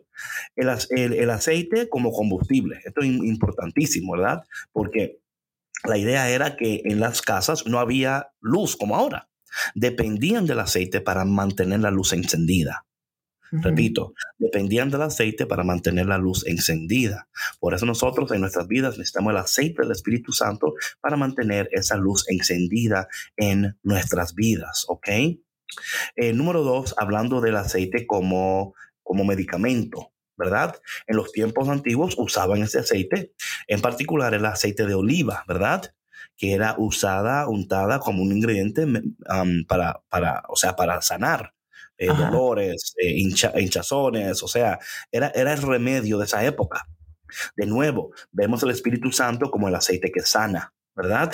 El, 0.56 0.68
el, 0.90 1.12
el 1.12 1.30
aceite 1.30 1.88
como 1.88 2.12
combustible. 2.12 2.80
Esto 2.84 3.02
es 3.02 3.06
importantísimo, 3.06 4.12
¿verdad? 4.12 4.42
Porque 4.72 5.20
la 5.84 5.98
idea 5.98 6.28
era 6.30 6.56
que 6.56 6.82
en 6.84 7.00
las 7.00 7.22
casas 7.22 7.66
no 7.66 7.78
había 7.78 8.32
luz 8.40 8.76
como 8.76 8.96
ahora. 8.96 9.28
Dependían 9.74 10.46
del 10.46 10.60
aceite 10.60 11.00
para 11.00 11.24
mantener 11.24 11.80
la 11.80 11.90
luz 11.90 12.12
encendida. 12.12 12.86
Repito, 13.52 14.14
dependían 14.38 14.88
del 14.88 15.02
aceite 15.02 15.44
para 15.44 15.62
mantener 15.62 16.06
la 16.06 16.16
luz 16.16 16.46
encendida. 16.46 17.28
Por 17.60 17.74
eso 17.74 17.84
nosotros 17.84 18.30
en 18.32 18.40
nuestras 18.40 18.66
vidas 18.66 18.96
necesitamos 18.96 19.32
el 19.32 19.36
aceite 19.36 19.82
del 19.82 19.92
Espíritu 19.92 20.32
Santo 20.32 20.72
para 21.02 21.18
mantener 21.18 21.68
esa 21.72 21.96
luz 21.96 22.24
encendida 22.28 23.08
en 23.36 23.76
nuestras 23.82 24.34
vidas, 24.34 24.86
¿ok? 24.88 25.08
Eh, 26.16 26.32
número 26.32 26.62
dos, 26.62 26.94
hablando 26.96 27.42
del 27.42 27.56
aceite 27.56 28.06
como, 28.06 28.74
como 29.02 29.24
medicamento. 29.24 30.08
¿verdad? 30.34 30.74
En 31.06 31.16
los 31.16 31.30
tiempos 31.30 31.68
antiguos 31.68 32.14
usaban 32.18 32.62
ese 32.62 32.80
aceite, 32.80 33.32
en 33.68 33.80
particular 33.80 34.32
el 34.34 34.44
aceite 34.46 34.86
de 34.86 34.94
oliva, 34.94 35.44
¿verdad? 35.46 35.94
Que 36.36 36.54
era 36.54 36.74
usada, 36.78 37.46
untada 37.48 38.00
como 38.00 38.22
un 38.22 38.32
ingrediente 38.32 38.86
para, 39.68 40.00
para, 40.08 40.42
o 40.48 40.56
sea, 40.56 40.74
para 40.74 41.00
sanar 41.02 41.52
eh, 41.98 42.06
dolores, 42.06 42.94
eh, 42.98 43.10
hinchazones, 43.10 44.42
o 44.42 44.48
sea, 44.48 44.78
era, 45.10 45.28
era 45.34 45.52
el 45.52 45.62
remedio 45.62 46.18
de 46.18 46.24
esa 46.24 46.44
época. 46.44 46.86
De 47.56 47.66
nuevo, 47.66 48.12
vemos 48.30 48.62
el 48.62 48.70
Espíritu 48.70 49.12
Santo 49.12 49.50
como 49.50 49.68
el 49.68 49.74
aceite 49.74 50.10
que 50.10 50.20
sana, 50.20 50.74
¿verdad? 50.94 51.32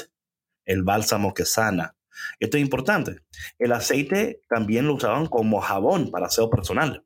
El 0.64 0.82
bálsamo 0.82 1.34
que 1.34 1.44
sana. 1.44 1.94
Esto 2.40 2.56
es 2.56 2.62
importante. 2.62 3.20
El 3.58 3.72
aceite 3.72 4.42
también 4.48 4.86
lo 4.86 4.94
usaban 4.94 5.26
como 5.26 5.60
jabón 5.60 6.10
para 6.10 6.26
aseo 6.26 6.50
personal. 6.50 7.04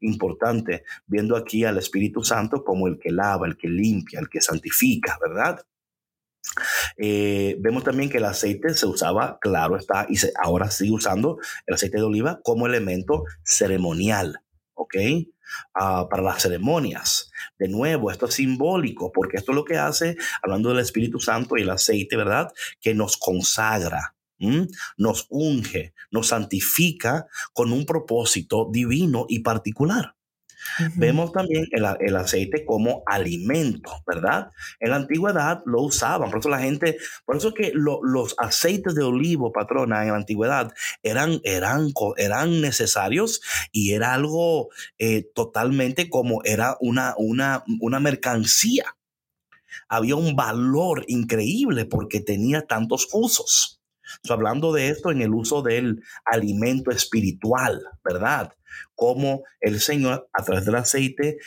Importante, 0.00 0.84
viendo 1.06 1.36
aquí 1.36 1.64
al 1.64 1.78
Espíritu 1.78 2.24
Santo 2.24 2.64
como 2.64 2.88
el 2.88 2.98
que 2.98 3.10
lava, 3.10 3.46
el 3.46 3.56
que 3.56 3.68
limpia, 3.68 4.20
el 4.20 4.28
que 4.28 4.40
santifica, 4.40 5.18
¿verdad? 5.20 5.60
Eh, 6.96 7.56
vemos 7.60 7.84
también 7.84 8.08
que 8.08 8.18
el 8.18 8.24
aceite 8.24 8.74
se 8.74 8.86
usaba, 8.86 9.38
claro 9.40 9.76
está, 9.76 10.06
y 10.08 10.16
ahora 10.42 10.70
sigue 10.70 10.92
usando 10.92 11.38
el 11.66 11.74
aceite 11.74 11.98
de 11.98 12.04
oliva 12.04 12.40
como 12.42 12.66
elemento 12.66 13.24
ceremonial, 13.44 14.40
¿ok? 14.74 14.96
Ah, 15.74 16.08
para 16.10 16.22
las 16.22 16.42
ceremonias. 16.42 17.30
De 17.58 17.68
nuevo, 17.68 18.10
esto 18.10 18.26
es 18.26 18.34
simbólico, 18.34 19.12
porque 19.12 19.36
esto 19.36 19.52
es 19.52 19.56
lo 19.56 19.64
que 19.64 19.78
hace, 19.78 20.16
hablando 20.42 20.70
del 20.70 20.80
Espíritu 20.80 21.20
Santo 21.20 21.56
y 21.56 21.62
el 21.62 21.70
aceite, 21.70 22.16
¿verdad? 22.16 22.48
Que 22.80 22.94
nos 22.94 23.16
consagra, 23.16 24.16
nos 24.96 25.26
unge, 25.30 25.94
nos 26.10 26.28
santifica 26.28 27.26
con 27.52 27.72
un 27.72 27.86
propósito 27.86 28.68
divino 28.70 29.26
y 29.28 29.40
particular. 29.40 30.15
Vemos 30.94 31.32
también 31.32 31.66
el, 31.70 32.16
aceite 32.16 32.64
como 32.64 33.02
alimento, 33.06 33.90
¿verdad? 34.06 34.50
En 34.80 34.90
la 34.90 34.96
antigüedad 34.96 35.62
lo 35.66 35.82
usaban, 35.82 36.30
por 36.30 36.40
eso 36.40 36.48
la 36.48 36.60
gente, 36.60 36.98
por 37.24 37.36
eso 37.36 37.54
que 37.54 37.72
los 37.74 38.34
aceites 38.38 38.94
de 38.94 39.02
olivo, 39.02 39.52
patrona, 39.52 40.02
en 40.02 40.10
la 40.10 40.16
antigüedad 40.16 40.72
eran, 41.02 41.40
eran, 41.44 41.92
eran 42.16 42.60
necesarios 42.60 43.40
y 43.72 43.92
era 43.92 44.14
algo 44.14 44.68
eh, 44.98 45.30
totalmente 45.34 46.08
como 46.08 46.42
era 46.44 46.76
una, 46.80 47.14
una, 47.18 47.64
una 47.80 48.00
mercancía. 48.00 48.96
Había 49.88 50.16
un 50.16 50.34
valor 50.34 51.04
increíble 51.06 51.84
porque 51.84 52.20
tenía 52.20 52.66
tantos 52.66 53.08
usos. 53.12 53.80
hablando 54.28 54.72
de 54.72 54.88
esto 54.88 55.10
en 55.10 55.20
el 55.22 55.34
uso 55.34 55.62
del 55.62 56.02
alimento 56.24 56.90
espiritual, 56.90 57.82
¿verdad? 58.04 58.55
Cómo 58.94 59.44
el 59.60 59.80
Señor 59.80 60.28
a 60.32 60.44
través 60.44 60.64
del 60.64 60.76
aceite 60.76 61.38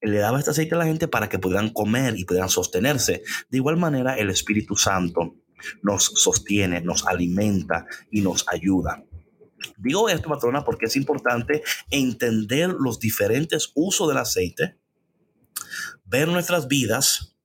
le 0.00 0.18
daba 0.18 0.38
este 0.38 0.50
aceite 0.50 0.74
a 0.74 0.78
la 0.78 0.84
gente 0.84 1.08
para 1.08 1.28
que 1.28 1.38
pudieran 1.38 1.70
comer 1.70 2.18
y 2.18 2.24
pudieran 2.24 2.48
sostenerse. 2.50 3.22
De 3.48 3.58
igual 3.58 3.76
manera, 3.76 4.16
el 4.16 4.30
Espíritu 4.30 4.76
Santo 4.76 5.36
nos 5.82 6.04
sostiene, 6.04 6.80
nos 6.80 7.06
alimenta 7.06 7.86
y 8.10 8.20
nos 8.20 8.46
ayuda. 8.48 9.04
Digo 9.78 10.08
esto, 10.08 10.28
patrona, 10.28 10.64
porque 10.64 10.86
es 10.86 10.96
importante 10.96 11.62
entender 11.90 12.70
los 12.70 13.00
diferentes 13.00 13.72
usos 13.74 14.08
del 14.08 14.18
aceite, 14.18 14.78
ver 16.04 16.28
nuestras 16.28 16.68
vidas 16.68 17.36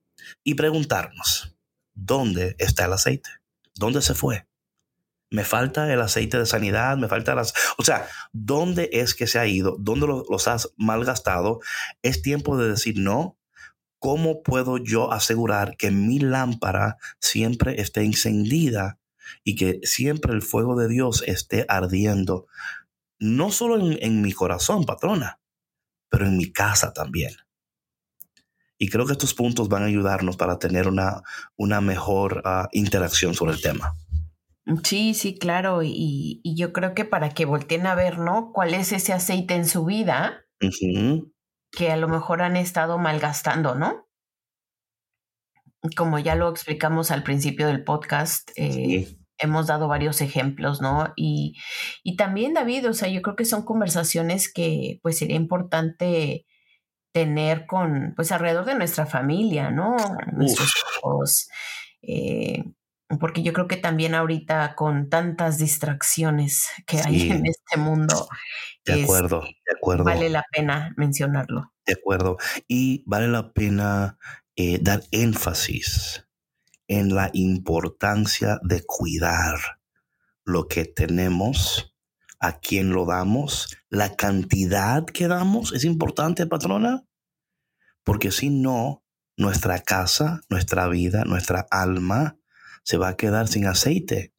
y 0.43 0.55
preguntarnos, 0.55 1.55
¿dónde 1.93 2.55
está 2.59 2.85
el 2.85 2.93
aceite? 2.93 3.29
¿Dónde 3.75 4.01
se 4.01 4.13
fue? 4.13 4.45
Me 5.31 5.45
falta 5.45 5.91
el 5.91 6.01
aceite 6.01 6.37
de 6.37 6.45
sanidad, 6.45 6.97
me 6.97 7.07
falta 7.07 7.33
las... 7.33 7.53
O 7.77 7.83
sea, 7.83 8.07
¿dónde 8.33 8.89
es 8.91 9.15
que 9.15 9.27
se 9.27 9.39
ha 9.39 9.47
ido? 9.47 9.77
¿Dónde 9.79 10.05
los 10.05 10.47
has 10.49 10.73
malgastado? 10.75 11.61
Es 12.03 12.21
tiempo 12.21 12.57
de 12.57 12.69
decir 12.69 12.99
no. 12.99 13.37
¿Cómo 13.97 14.43
puedo 14.43 14.77
yo 14.77 15.13
asegurar 15.13 15.77
que 15.77 15.89
mi 15.89 16.19
lámpara 16.19 16.97
siempre 17.19 17.79
esté 17.79 18.03
encendida 18.03 18.99
y 19.45 19.55
que 19.55 19.79
siempre 19.83 20.33
el 20.33 20.41
fuego 20.41 20.75
de 20.75 20.89
Dios 20.89 21.23
esté 21.25 21.65
ardiendo? 21.69 22.47
No 23.17 23.51
solo 23.51 23.79
en, 23.79 24.21
mi 24.21 24.33
corazón, 24.33 24.83
patrona, 24.83 25.39
pero 26.09 26.25
en 26.25 26.35
mi 26.35 26.51
casa 26.51 26.91
también. 26.91 27.33
Y 28.77 28.89
creo 28.89 29.05
que 29.05 29.13
estos 29.13 29.33
puntos 29.33 29.69
van 29.69 29.83
a 29.83 29.85
ayudarnos 29.85 30.35
para 30.35 30.59
tener 30.59 30.89
una, 30.89 31.21
una 31.55 31.79
mejor 31.79 32.41
ah, 32.43 32.67
interacción 32.73 33.33
sobre 33.33 33.53
el 33.53 33.61
tema. 33.61 33.95
Sí, 34.83 35.13
sí, 35.13 35.37
claro. 35.37 35.81
Y, 35.83 36.41
yo 36.43 36.71
creo 36.73 36.93
que 36.93 37.05
para 37.05 37.29
que 37.29 37.45
volteen 37.45 37.87
a 37.87 37.95
ver, 37.95 38.19
¿no? 38.19 38.51
¿Cuál 38.53 38.73
es 38.73 38.91
ese 38.91 39.13
aceite 39.13 39.55
en 39.55 39.67
su 39.67 39.85
vida 39.85 40.45
que 41.71 41.91
a 41.91 41.97
lo 41.97 42.07
mejor 42.07 42.41
han 42.41 42.55
estado 42.55 42.97
malgastando, 42.97 43.75
¿no? 43.75 44.07
Como 45.95 46.19
ya 46.19 46.35
lo 46.35 46.49
explicamos 46.49 47.09
al 47.09 47.23
principio 47.23 47.65
del 47.67 47.83
podcast, 47.83 48.51
eh, 48.55 49.17
hemos 49.39 49.65
dado 49.65 49.87
varios 49.87 50.21
ejemplos, 50.21 50.81
¿no? 50.81 51.11
Y, 51.15 51.57
y 52.03 52.15
también, 52.15 52.53
David, 52.53 52.87
o 52.89 52.93
sea, 52.93 53.07
yo 53.09 53.23
creo 53.23 53.35
que 53.35 53.45
son 53.45 53.63
conversaciones 53.63 54.51
que 54.53 54.99
pues 55.01 55.17
sería 55.17 55.37
importante 55.37 56.45
tener 57.11 57.65
con, 57.65 58.13
pues 58.15 58.31
alrededor 58.31 58.65
de 58.65 58.75
nuestra 58.75 59.05
familia, 59.05 59.71
¿no? 59.71 59.95
Nuestros 60.33 60.71
hijos. 60.97 61.49
Eh, 62.03 62.63
porque 63.19 63.43
yo 63.43 63.53
creo 63.53 63.67
que 63.67 63.77
también 63.77 64.15
ahorita 64.15 64.75
con 64.75 65.09
tantas 65.09 65.57
distracciones 65.57 66.67
que 66.85 66.99
hay 66.99 67.31
en 67.31 67.45
este 67.45 67.77
mundo, 67.77 68.27
de 68.85 69.03
acuerdo, 69.03 69.41
de 69.41 69.75
acuerdo. 69.77 70.03
Vale 70.03 70.29
la 70.29 70.43
pena 70.51 70.93
mencionarlo. 70.97 71.73
De 71.85 71.93
acuerdo. 71.93 72.37
Y 72.67 73.03
vale 73.05 73.27
la 73.27 73.53
pena 73.53 74.17
eh, 74.55 74.79
dar 74.81 75.03
énfasis 75.11 76.27
en 76.87 77.15
la 77.15 77.29
importancia 77.33 78.59
de 78.63 78.83
cuidar 78.85 79.59
lo 80.43 80.67
que 80.67 80.85
tenemos, 80.85 81.95
a 82.39 82.59
quién 82.59 82.91
lo 82.91 83.05
damos, 83.05 83.77
la 83.89 84.15
cantidad 84.15 85.05
que 85.05 85.27
damos. 85.27 85.73
Es 85.73 85.85
importante, 85.85 86.47
patrona, 86.47 87.05
porque 88.03 88.31
si 88.31 88.49
no, 88.49 89.03
nuestra 89.37 89.79
casa, 89.79 90.41
nuestra 90.49 90.87
vida, 90.87 91.23
nuestra 91.23 91.67
alma, 91.69 92.37
se 92.83 92.97
va 92.97 93.09
a 93.09 93.17
quedar 93.17 93.47
sin 93.47 93.65
aceite. 93.65 94.33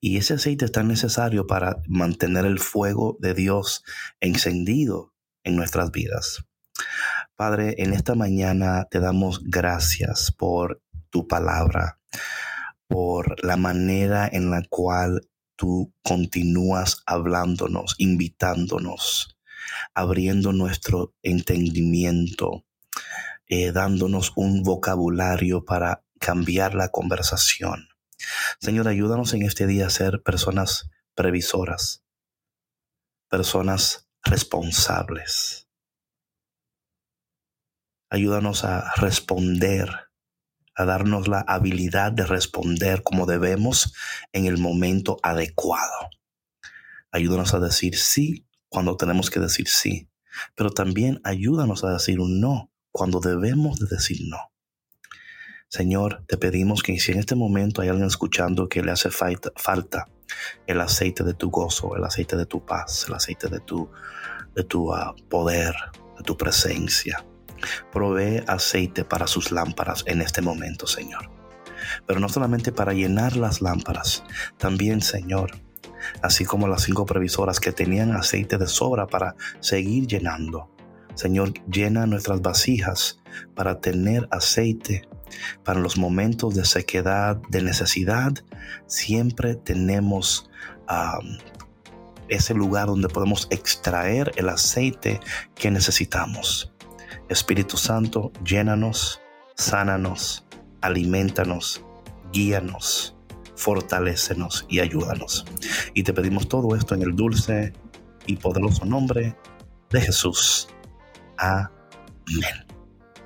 Y 0.00 0.16
ese 0.16 0.34
aceite 0.34 0.64
es 0.64 0.72
tan 0.72 0.88
necesario 0.88 1.46
para 1.46 1.76
mantener 1.86 2.44
el 2.44 2.58
fuego 2.58 3.16
de 3.20 3.34
Dios 3.34 3.84
encendido 4.20 5.14
en 5.44 5.56
nuestras 5.56 5.92
vidas. 5.92 6.44
Padre, 7.36 7.76
en 7.78 7.92
esta 7.92 8.14
mañana 8.14 8.86
te 8.90 9.00
damos 9.00 9.42
gracias 9.44 10.32
por 10.32 10.82
tu 11.10 11.28
palabra, 11.28 12.00
por 12.88 13.44
la 13.44 13.56
manera 13.56 14.28
en 14.30 14.50
la 14.50 14.62
cual 14.68 15.28
tú 15.56 15.94
continúas 16.02 17.02
hablándonos, 17.06 17.94
invitándonos, 17.98 19.38
abriendo 19.94 20.52
nuestro 20.52 21.14
entendimiento, 21.22 22.64
eh, 23.46 23.72
dándonos 23.72 24.32
un 24.36 24.62
vocabulario 24.62 25.64
para 25.64 26.04
cambiar 26.22 26.74
la 26.74 26.90
conversación. 26.90 27.88
Señor, 28.60 28.86
ayúdanos 28.86 29.34
en 29.34 29.42
este 29.42 29.66
día 29.66 29.88
a 29.88 29.90
ser 29.90 30.22
personas 30.22 30.88
previsoras, 31.16 32.04
personas 33.28 34.08
responsables. 34.22 35.68
Ayúdanos 38.08 38.62
a 38.64 38.92
responder, 38.96 39.90
a 40.76 40.84
darnos 40.84 41.26
la 41.26 41.40
habilidad 41.40 42.12
de 42.12 42.24
responder 42.24 43.02
como 43.02 43.26
debemos 43.26 43.92
en 44.32 44.46
el 44.46 44.58
momento 44.58 45.18
adecuado. 45.24 46.08
Ayúdanos 47.10 47.52
a 47.52 47.58
decir 47.58 47.98
sí 47.98 48.46
cuando 48.68 48.96
tenemos 48.96 49.28
que 49.28 49.40
decir 49.40 49.66
sí, 49.66 50.08
pero 50.54 50.70
también 50.70 51.20
ayúdanos 51.24 51.82
a 51.82 51.92
decir 51.92 52.18
no 52.20 52.70
cuando 52.92 53.18
debemos 53.18 53.80
de 53.80 53.86
decir 53.88 54.18
no. 54.28 54.51
Señor, 55.72 56.22
te 56.26 56.36
pedimos 56.36 56.82
que 56.82 57.00
si 57.00 57.12
en 57.12 57.18
este 57.18 57.34
momento 57.34 57.80
hay 57.80 57.88
alguien 57.88 58.06
escuchando 58.06 58.68
que 58.68 58.82
le 58.82 58.90
hace 58.90 59.08
falta, 59.10 60.06
el 60.66 60.78
aceite 60.82 61.24
de 61.24 61.32
tu 61.32 61.48
gozo, 61.48 61.96
el 61.96 62.04
aceite 62.04 62.36
de 62.36 62.44
tu 62.44 62.62
paz, 62.62 63.06
el 63.08 63.14
aceite 63.14 63.48
de 63.48 63.58
tu, 63.60 63.88
de 64.54 64.64
tu 64.64 64.92
ah, 64.92 65.14
poder, 65.30 65.74
de 66.18 66.24
tu 66.24 66.36
presencia, 66.36 67.24
provee 67.90 68.44
aceite 68.46 69.06
para 69.06 69.26
sus 69.26 69.50
lámparas 69.50 70.04
en 70.06 70.20
este 70.20 70.42
momento, 70.42 70.86
Señor. 70.86 71.30
Pero 72.06 72.20
no 72.20 72.28
solamente 72.28 72.70
para 72.70 72.92
llenar 72.92 73.38
las 73.38 73.62
lámparas, 73.62 74.24
también, 74.58 75.00
Señor, 75.00 75.52
así 76.20 76.44
como 76.44 76.68
las 76.68 76.82
cinco 76.82 77.06
previsoras 77.06 77.60
que 77.60 77.72
tenían 77.72 78.12
aceite 78.12 78.58
de 78.58 78.66
sobra 78.66 79.06
para 79.06 79.36
seguir 79.60 80.06
llenando. 80.06 80.68
Señor, 81.14 81.54
llena 81.66 82.04
nuestras 82.04 82.42
vasijas 82.42 83.22
para 83.54 83.80
tener 83.80 84.28
aceite 84.30 85.08
para 85.64 85.80
los 85.80 85.96
momentos 85.96 86.54
de 86.54 86.64
sequedad, 86.64 87.36
de 87.48 87.62
necesidad, 87.62 88.32
siempre 88.86 89.54
tenemos 89.54 90.50
ese 92.28 92.54
lugar 92.54 92.86
donde 92.86 93.08
podemos 93.08 93.46
extraer 93.50 94.32
el 94.36 94.48
aceite 94.48 95.20
que 95.54 95.70
necesitamos. 95.70 96.72
Espíritu 97.28 97.76
Santo, 97.76 98.32
llénanos, 98.44 99.20
sánanos, 99.56 100.46
alimentanos, 100.80 101.82
guíanos, 102.32 103.16
fortalécenos 103.56 104.66
y 104.68 104.80
ayúdanos. 104.80 105.44
Y 105.94 106.02
te 106.02 106.12
pedimos 106.12 106.48
todo 106.48 106.74
esto 106.76 106.94
en 106.94 107.02
el 107.02 107.14
dulce 107.14 107.72
y 108.26 108.36
poderoso 108.36 108.84
nombre 108.84 109.36
de 109.90 110.00
Jesús. 110.00 110.68
Amén. 111.38 112.66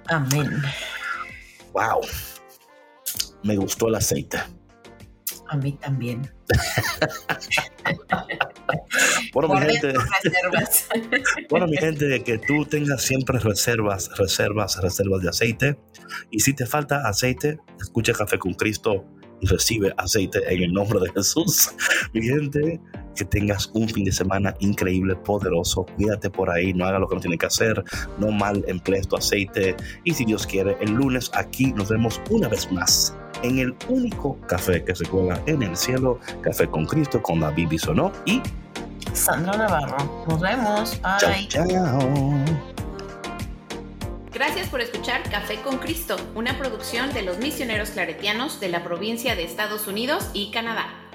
Amén. 0.09 0.63
Wow. 1.77 2.01
Me 3.43 3.57
gustó 3.57 3.89
el 3.89 3.97
aceite. 3.97 4.39
A 5.49 5.57
mí 5.59 5.73
también. 5.73 6.23
bueno, 9.35 9.55
mi 9.55 9.61
gente. 9.61 9.93
bueno, 11.51 11.67
mi 11.67 11.77
gente, 11.77 12.25
que 12.25 12.39
tú 12.39 12.65
tengas 12.65 13.03
siempre 13.03 13.39
reservas, 13.41 14.11
reservas, 14.17 14.81
reservas 14.81 15.23
de 15.23 15.29
aceite. 15.29 15.79
Y 16.31 16.41
si 16.41 16.55
te 16.55 16.65
falta 16.65 17.07
aceite, 17.07 17.59
escucha 17.79 18.15
Café 18.15 18.39
con 18.39 18.55
Cristo 18.55 19.05
y 19.43 19.47
recibe 19.47 19.93
aceite 19.99 20.41
en 20.49 20.63
el 20.63 20.73
nombre 20.73 20.99
de 20.99 21.13
Jesús. 21.13 21.73
Mi 22.15 22.23
gente, 22.23 22.81
que 23.17 23.25
tengas 23.25 23.71
un 23.75 23.89
fin 23.89 24.05
de 24.05 24.13
semana 24.13 24.55
increíble, 24.61 25.17
poderoso. 25.17 25.87
Cuídate 25.97 26.31
por 26.31 26.51
ahí, 26.51 26.73
no 26.73 26.87
haga 26.87 26.99
lo 26.99 27.09
que 27.09 27.17
no 27.17 27.21
tiene 27.21 27.39
que 27.39 27.47
hacer, 27.47 27.83
no 28.19 28.31
mal 28.31 28.65
emplees 28.69 29.09
tu 29.09 29.17
aceite. 29.17 29.75
Y 30.05 30.15
si 30.15 30.25
Dios 30.25 30.47
quiere, 30.47 30.77
el 30.81 30.93
lunes 30.93 31.31
aquí 31.35 31.73
nos 31.73 31.89
vemos 31.89 32.21
una 32.31 32.49
vez 32.49 32.71
más 32.71 33.17
en 33.43 33.59
el 33.59 33.75
único 33.89 34.39
café 34.47 34.85
que 34.85 34.95
se 34.95 35.05
cuela 35.07 35.41
en 35.47 35.63
el 35.63 35.77
cielo, 35.77 36.19
Café 36.41 36.69
con 36.69 36.87
Cristo, 36.87 37.23
con 37.23 37.41
la 37.41 37.51
Bibi 37.51 37.79
Sonó 37.79 38.13
y 38.25 38.41
Sandra 39.13 39.57
Navarro. 39.57 40.25
Nos 40.29 40.41
vemos. 40.41 41.01
Bye. 41.03 41.49
Chao, 41.49 41.67
chao. 41.67 42.01
Gracias 44.33 44.69
por 44.69 44.83
escuchar 44.83 45.23
Café 45.31 45.63
con 45.63 45.79
Cristo, 45.79 46.17
una 46.35 46.59
producción 46.59 47.13
de 47.15 47.23
los 47.23 47.39
misioneros 47.39 47.91
claretianos 47.91 48.61
de 48.61 48.69
la 48.69 48.85
provincia 48.85 49.35
de 49.35 49.45
Estados 49.45 49.87
Unidos 49.87 50.29
y 50.35 50.51
Canadá. 50.51 51.06